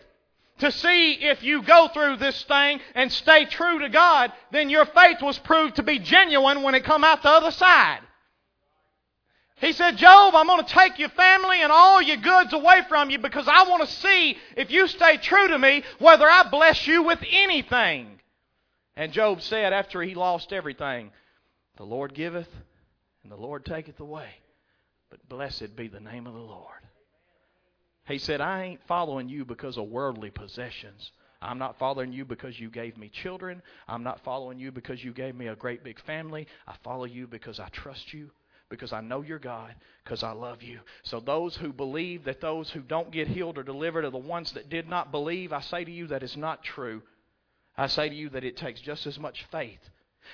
[0.64, 4.86] to see if you go through this thing and stay true to God, then your
[4.86, 7.99] faith was proved to be genuine when it come out the other side.
[9.57, 13.09] He said, Job, I'm going to take your family and all your goods away from
[13.09, 16.86] you because I want to see if you stay true to me whether I bless
[16.86, 18.20] you with anything.
[18.95, 21.11] And Job said after he lost everything,
[21.78, 22.49] The Lord giveth
[23.24, 24.30] and the Lord taketh away.
[25.09, 26.83] But blessed be the name of the Lord.
[28.06, 31.12] He said, I ain't following you because of worldly possessions.
[31.41, 33.62] I'm not following you because you gave me children.
[33.88, 36.47] I'm not following you because you gave me a great big family.
[36.68, 38.32] I follow you because I trust you
[38.70, 40.80] because I know you're God, because I love you.
[41.04, 44.51] So, those who believe that those who don't get healed or delivered are the ones
[44.54, 47.04] that did not believe, I say to you that is not true.
[47.78, 49.91] I say to you that it takes just as much faith.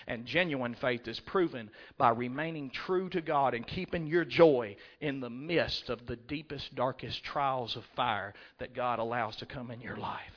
[0.08, 5.20] And genuine faith is proven by remaining true to God and keeping your joy in
[5.20, 9.82] the midst of the deepest, darkest trials of fire that God allows to come in
[9.82, 10.34] your life.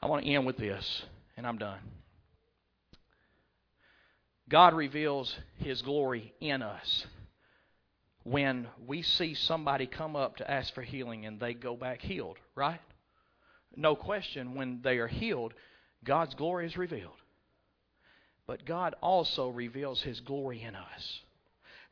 [0.00, 1.02] I want to end with this,
[1.36, 1.78] and I'm done.
[4.48, 7.06] God reveals His glory in us
[8.24, 12.38] when we see somebody come up to ask for healing and they go back healed,
[12.54, 12.80] right?
[13.76, 15.54] No question, when they are healed,
[16.04, 17.16] God's glory is revealed.
[18.46, 21.20] But God also reveals His glory in us.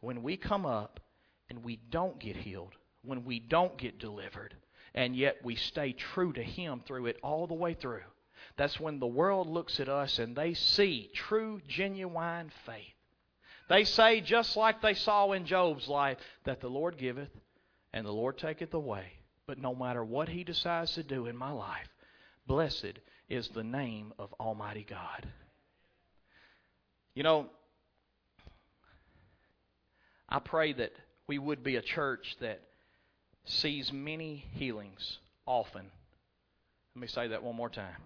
[0.01, 1.01] When we come up
[1.49, 2.75] and we don't get healed,
[3.05, 4.55] when we don't get delivered,
[4.95, 8.03] and yet we stay true to Him through it all the way through,
[8.57, 12.95] that's when the world looks at us and they see true, genuine faith.
[13.69, 17.31] They say, just like they saw in Job's life, that the Lord giveth
[17.93, 19.13] and the Lord taketh away.
[19.47, 21.89] But no matter what He decides to do in my life,
[22.47, 22.99] blessed
[23.29, 25.29] is the name of Almighty God.
[27.15, 27.47] You know,
[30.29, 30.93] I pray that
[31.27, 32.61] we would be a church that
[33.45, 35.91] sees many healings often.
[36.95, 37.97] Let me say that one more time.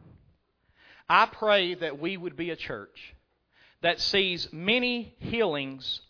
[1.09, 3.15] I pray that we would be a church
[3.83, 6.01] that sees many healings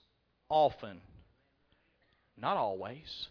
[0.48, 1.00] often.
[2.40, 3.28] Not always.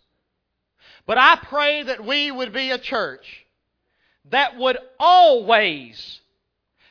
[1.07, 3.45] But I pray that we would be a church
[4.30, 6.22] that would always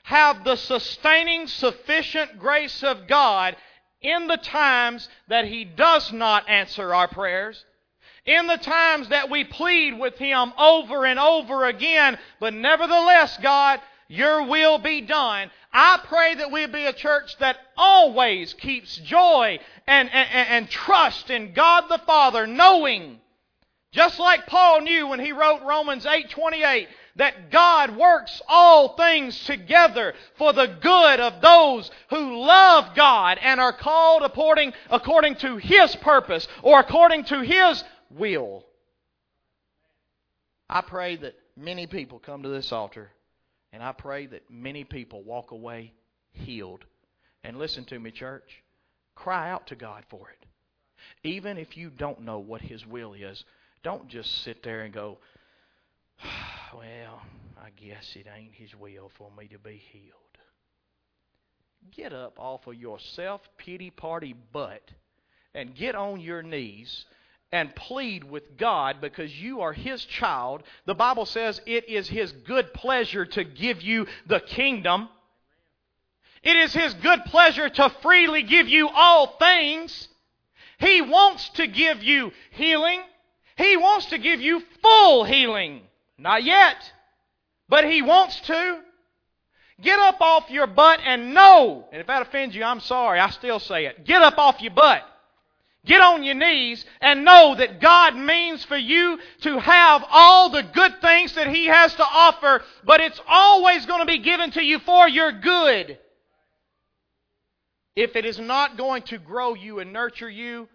[0.04, 3.56] have the sustaining, sufficient grace of God
[4.02, 7.64] in the times that He does not answer our prayers,
[8.26, 13.80] in the times that we plead with Him over and over again, but nevertheless, God,
[14.08, 15.50] your will be done.
[15.72, 21.30] I pray that we be a church that always keeps joy and, and, and trust
[21.30, 23.20] in God the Father, knowing,
[23.90, 30.14] just like Paul knew when he wrote Romans 8:28, that God works all things together
[30.36, 35.94] for the good of those who love God and are called according, according to His
[35.96, 38.64] purpose or according to His will.
[40.68, 43.10] I pray that many people come to this altar
[43.74, 45.92] and I pray that many people walk away
[46.30, 46.84] healed.
[47.42, 48.62] And listen to me, church.
[49.16, 50.46] Cry out to God for it.
[51.28, 53.44] Even if you don't know what His will is,
[53.82, 55.18] don't just sit there and go,
[56.24, 57.22] ah, well,
[57.62, 60.12] I guess it ain't His will for me to be healed.
[61.92, 64.90] Get up off of your self pity party butt
[65.54, 67.04] and get on your knees
[67.52, 70.62] and plead with God because you are His child.
[70.86, 75.08] The Bible says it is His good pleasure to give you the kingdom.
[76.42, 80.08] It is His good pleasure to freely give you all things.
[80.78, 83.00] He wants to give you healing.
[83.56, 85.82] He wants to give you full healing.
[86.18, 86.92] Not yet,
[87.68, 88.80] but He wants to.
[89.80, 91.88] Get up off your butt and know.
[91.90, 93.18] And if that offends you, I'm sorry.
[93.18, 94.04] I still say it.
[94.04, 95.02] Get up off your butt.
[95.84, 100.62] Get on your knees and know that God means for you to have all the
[100.62, 104.62] good things that He has to offer, but it's always going to be given to
[104.62, 105.98] you for your good.
[107.96, 110.68] If it is not going to grow you and nurture you,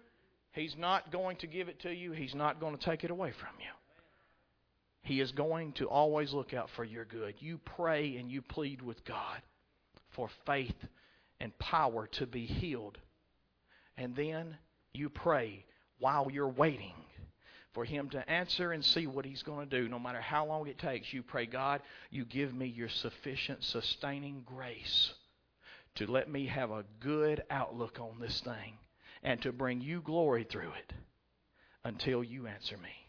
[0.52, 2.12] He's not going to give it to you.
[2.12, 3.70] He's not going to take it away from you.
[5.02, 7.34] He is going to always look out for your good.
[7.38, 9.40] You pray and you plead with God
[10.10, 10.76] for faith
[11.40, 12.98] and power to be healed.
[13.96, 14.56] And then
[14.92, 15.64] you pray
[15.98, 16.94] while you're waiting
[17.72, 19.88] for Him to answer and see what He's going to do.
[19.88, 21.80] No matter how long it takes, you pray, God,
[22.10, 25.14] you give me your sufficient sustaining grace
[25.96, 28.78] to let me have a good outlook on this thing
[29.22, 30.92] and to bring you glory through it
[31.84, 32.99] until you answer me.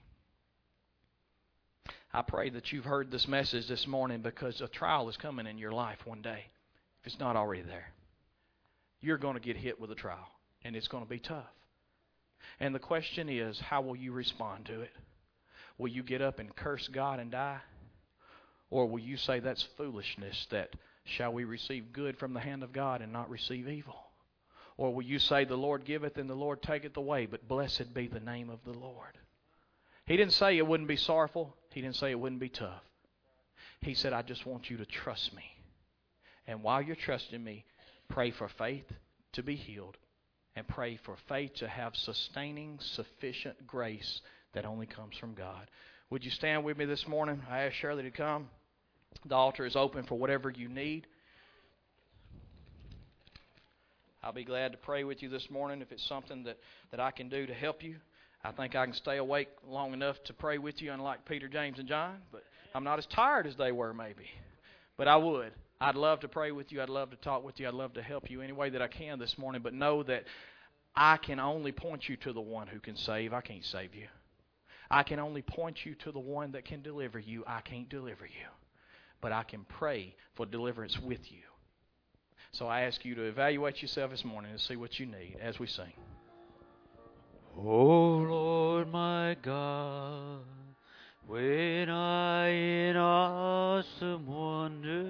[2.13, 5.57] I pray that you've heard this message this morning because a trial is coming in
[5.57, 6.43] your life one day,
[6.99, 7.87] if it's not already there.
[8.99, 10.27] You're going to get hit with a trial,
[10.65, 11.53] and it's going to be tough.
[12.59, 14.91] And the question is, how will you respond to it?
[15.77, 17.61] Will you get up and curse God and die?
[18.69, 22.73] Or will you say that's foolishness that shall we receive good from the hand of
[22.73, 23.95] God and not receive evil?
[24.75, 28.07] Or will you say, The Lord giveth and the Lord taketh away, but blessed be
[28.07, 29.17] the name of the Lord?
[30.05, 31.55] He didn't say it wouldn't be sorrowful.
[31.71, 32.83] He didn't say it wouldn't be tough.
[33.81, 35.43] He said, I just want you to trust me.
[36.47, 37.65] And while you're trusting me,
[38.09, 38.85] pray for faith
[39.33, 39.97] to be healed
[40.55, 44.21] and pray for faith to have sustaining, sufficient grace
[44.53, 45.69] that only comes from God.
[46.09, 47.41] Would you stand with me this morning?
[47.49, 48.49] I ask Shirley to come.
[49.25, 51.07] The altar is open for whatever you need.
[54.23, 56.57] I'll be glad to pray with you this morning if it's something that,
[56.91, 57.95] that I can do to help you.
[58.43, 61.79] I think I can stay awake long enough to pray with you, unlike Peter, James,
[61.79, 62.17] and John.
[62.31, 64.29] But I'm not as tired as they were, maybe.
[64.97, 65.51] But I would.
[65.79, 66.81] I'd love to pray with you.
[66.81, 67.67] I'd love to talk with you.
[67.67, 69.61] I'd love to help you any way that I can this morning.
[69.61, 70.25] But know that
[70.95, 73.33] I can only point you to the one who can save.
[73.33, 74.07] I can't save you.
[74.89, 77.43] I can only point you to the one that can deliver you.
[77.47, 78.47] I can't deliver you.
[79.21, 81.43] But I can pray for deliverance with you.
[82.51, 85.59] So I ask you to evaluate yourself this morning and see what you need as
[85.59, 85.93] we sing.
[87.57, 90.39] O Lord my God,
[91.27, 95.05] when I in awesome wonder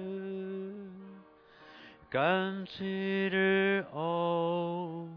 [2.10, 5.08] consider all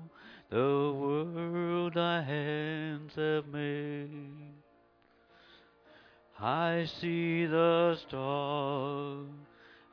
[0.50, 4.54] the world thy hands have made,
[6.40, 9.28] I see the stars,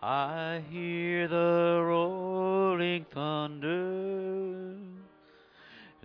[0.03, 4.52] I hear the rolling thunder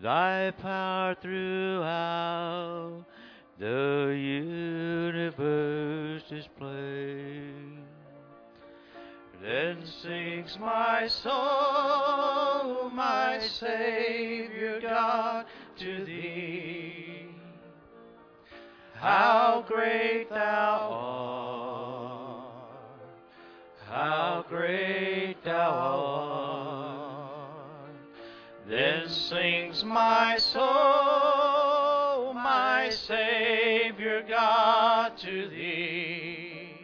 [0.01, 3.03] thy power throughout
[3.59, 4.15] the
[5.15, 7.77] universe displayed.
[9.41, 15.45] Then sings my soul, my Savior God,
[15.79, 17.27] to thee.
[18.95, 22.49] How great thou art,
[23.87, 26.76] how great thou art.
[28.69, 30.63] Then sings my soul,
[32.33, 36.75] my Savior God, to thee.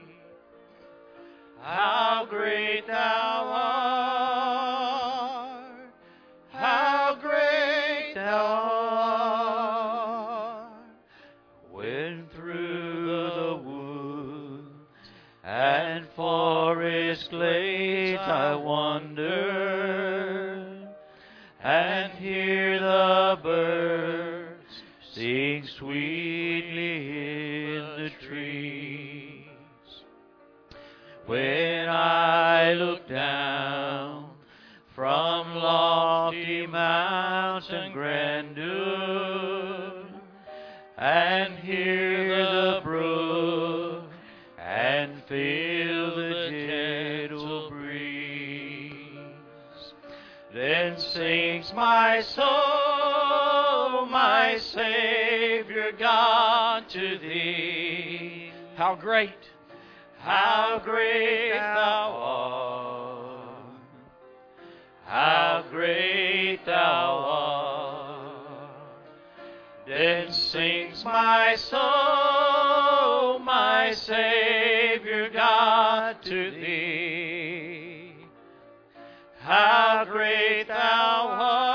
[1.59, 3.51] How great thou
[5.33, 5.91] art,
[6.53, 8.45] how great thou
[10.45, 10.85] art.
[11.69, 14.67] When through the wood
[15.43, 19.02] and forest glades I wander,
[23.35, 27.07] the birds sing sweetly
[27.77, 29.45] in the trees.
[31.25, 34.29] When I look down
[34.93, 38.73] from lofty mountain grandeur
[40.97, 44.03] and hear the brook
[44.59, 48.73] and feel the gentle breeze,
[50.53, 52.92] then sings my soul,
[54.05, 58.51] my Savior God, to thee.
[58.75, 59.29] How great,
[60.19, 63.73] How great thou art.
[65.05, 67.93] How great thou art.
[69.85, 78.15] Then sings my soul, my Savior God, to thee.
[79.41, 81.72] How great thou art.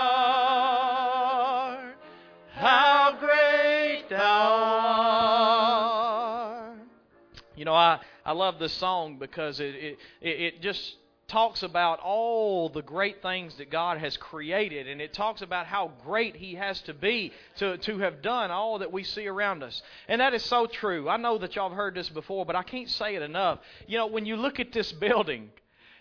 [8.28, 10.96] I, love this song because it, it it just
[11.28, 15.92] talks about all the great things that God has created, and it talks about how
[16.04, 19.82] great He has to be to, to have done all that we see around us.
[20.08, 21.08] And that is so true.
[21.08, 23.60] I know that y'all have heard this before, but I can't say it enough.
[23.86, 25.50] You know, when you look at this building,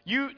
[0.06, 0.30] you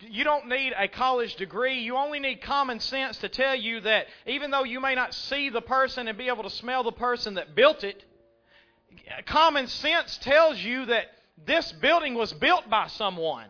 [0.00, 1.80] you don't need a college degree.
[1.80, 5.48] You only need common sense to tell you that even though you may not see
[5.48, 8.04] the person and be able to smell the person that built it,
[9.26, 11.06] common sense tells you that
[11.44, 13.46] this building was built by someone.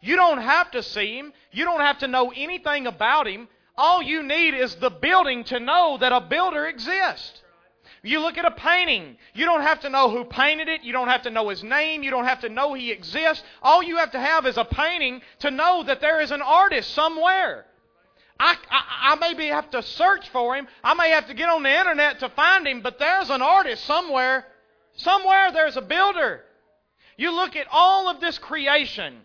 [0.00, 1.32] You don't have to see him.
[1.52, 3.48] You don't have to know anything about him.
[3.76, 7.42] All you need is the building to know that a builder exists.
[8.02, 9.16] You look at a painting.
[9.34, 10.82] You don't have to know who painted it.
[10.82, 12.02] You don't have to know his name.
[12.02, 13.44] You don't have to know he exists.
[13.62, 16.94] All you have to have is a painting to know that there is an artist
[16.94, 17.66] somewhere.
[18.40, 20.68] I, I, I maybe have to search for him.
[20.82, 23.84] I may have to get on the internet to find him, but there's an artist
[23.84, 24.46] somewhere.
[24.94, 26.44] Somewhere there's a builder.
[27.18, 29.18] You look at all of this creation.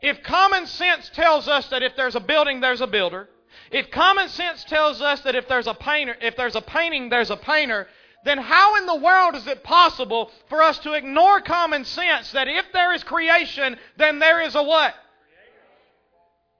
[0.00, 3.28] If common sense tells us that if there's a building, there's a builder,
[3.70, 7.30] if common sense tells us that if there's a painter, if there's a painting, there's
[7.30, 7.88] a painter,
[8.24, 12.48] then how in the world is it possible for us to ignore common sense that
[12.48, 14.94] if there is creation, then there is a what?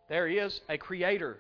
[0.09, 1.39] There is a creator.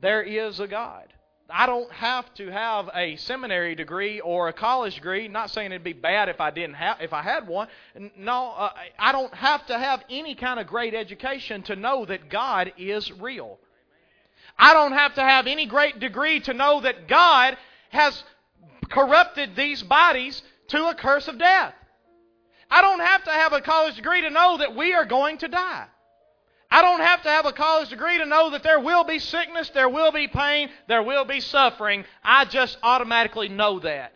[0.00, 1.12] There is a God.
[1.52, 5.28] I don't have to have a seminary degree or a college degree.
[5.28, 7.68] Not saying it'd be bad if I didn't have, if I had one.
[8.16, 12.30] No, uh, I don't have to have any kind of great education to know that
[12.30, 13.58] God is real.
[14.58, 17.56] I don't have to have any great degree to know that God
[17.90, 18.24] has
[18.88, 21.74] corrupted these bodies to a curse of death.
[22.70, 25.48] I don't have to have a college degree to know that we are going to
[25.48, 25.86] die.
[26.72, 29.68] I don't have to have a college degree to know that there will be sickness,
[29.74, 32.06] there will be pain, there will be suffering.
[32.24, 34.14] I just automatically know that.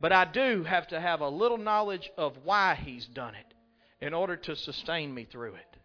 [0.00, 3.54] But I do have to have a little knowledge of why He's done it
[4.00, 5.76] in order to sustain me through it.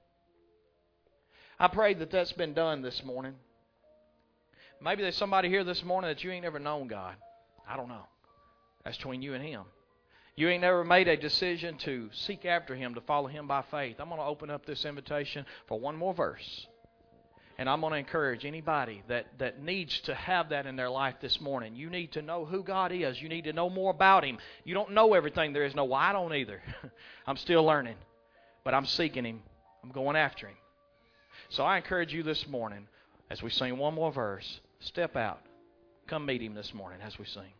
[1.59, 3.33] I pray that that's been done this morning.
[4.79, 7.15] Maybe there's somebody here this morning that you ain't ever known God.
[7.67, 8.05] I don't know.
[8.85, 9.63] That's between you and Him.
[10.35, 13.97] You ain't never made a decision to seek after Him, to follow Him by faith.
[13.99, 16.67] I'm going to open up this invitation for one more verse.
[17.59, 21.15] And I'm going to encourage anybody that, that needs to have that in their life
[21.21, 21.75] this morning.
[21.75, 23.21] You need to know who God is.
[23.21, 24.39] You need to know more about Him.
[24.63, 25.75] You don't know everything there is.
[25.75, 26.63] No, well, I don't either.
[27.27, 27.97] I'm still learning.
[28.63, 29.43] But I'm seeking Him.
[29.83, 30.57] I'm going after Him.
[31.49, 32.87] So I encourage you this morning,
[33.29, 35.41] as we sing one more verse, step out.
[36.07, 37.53] Come meet Him this morning as we sing.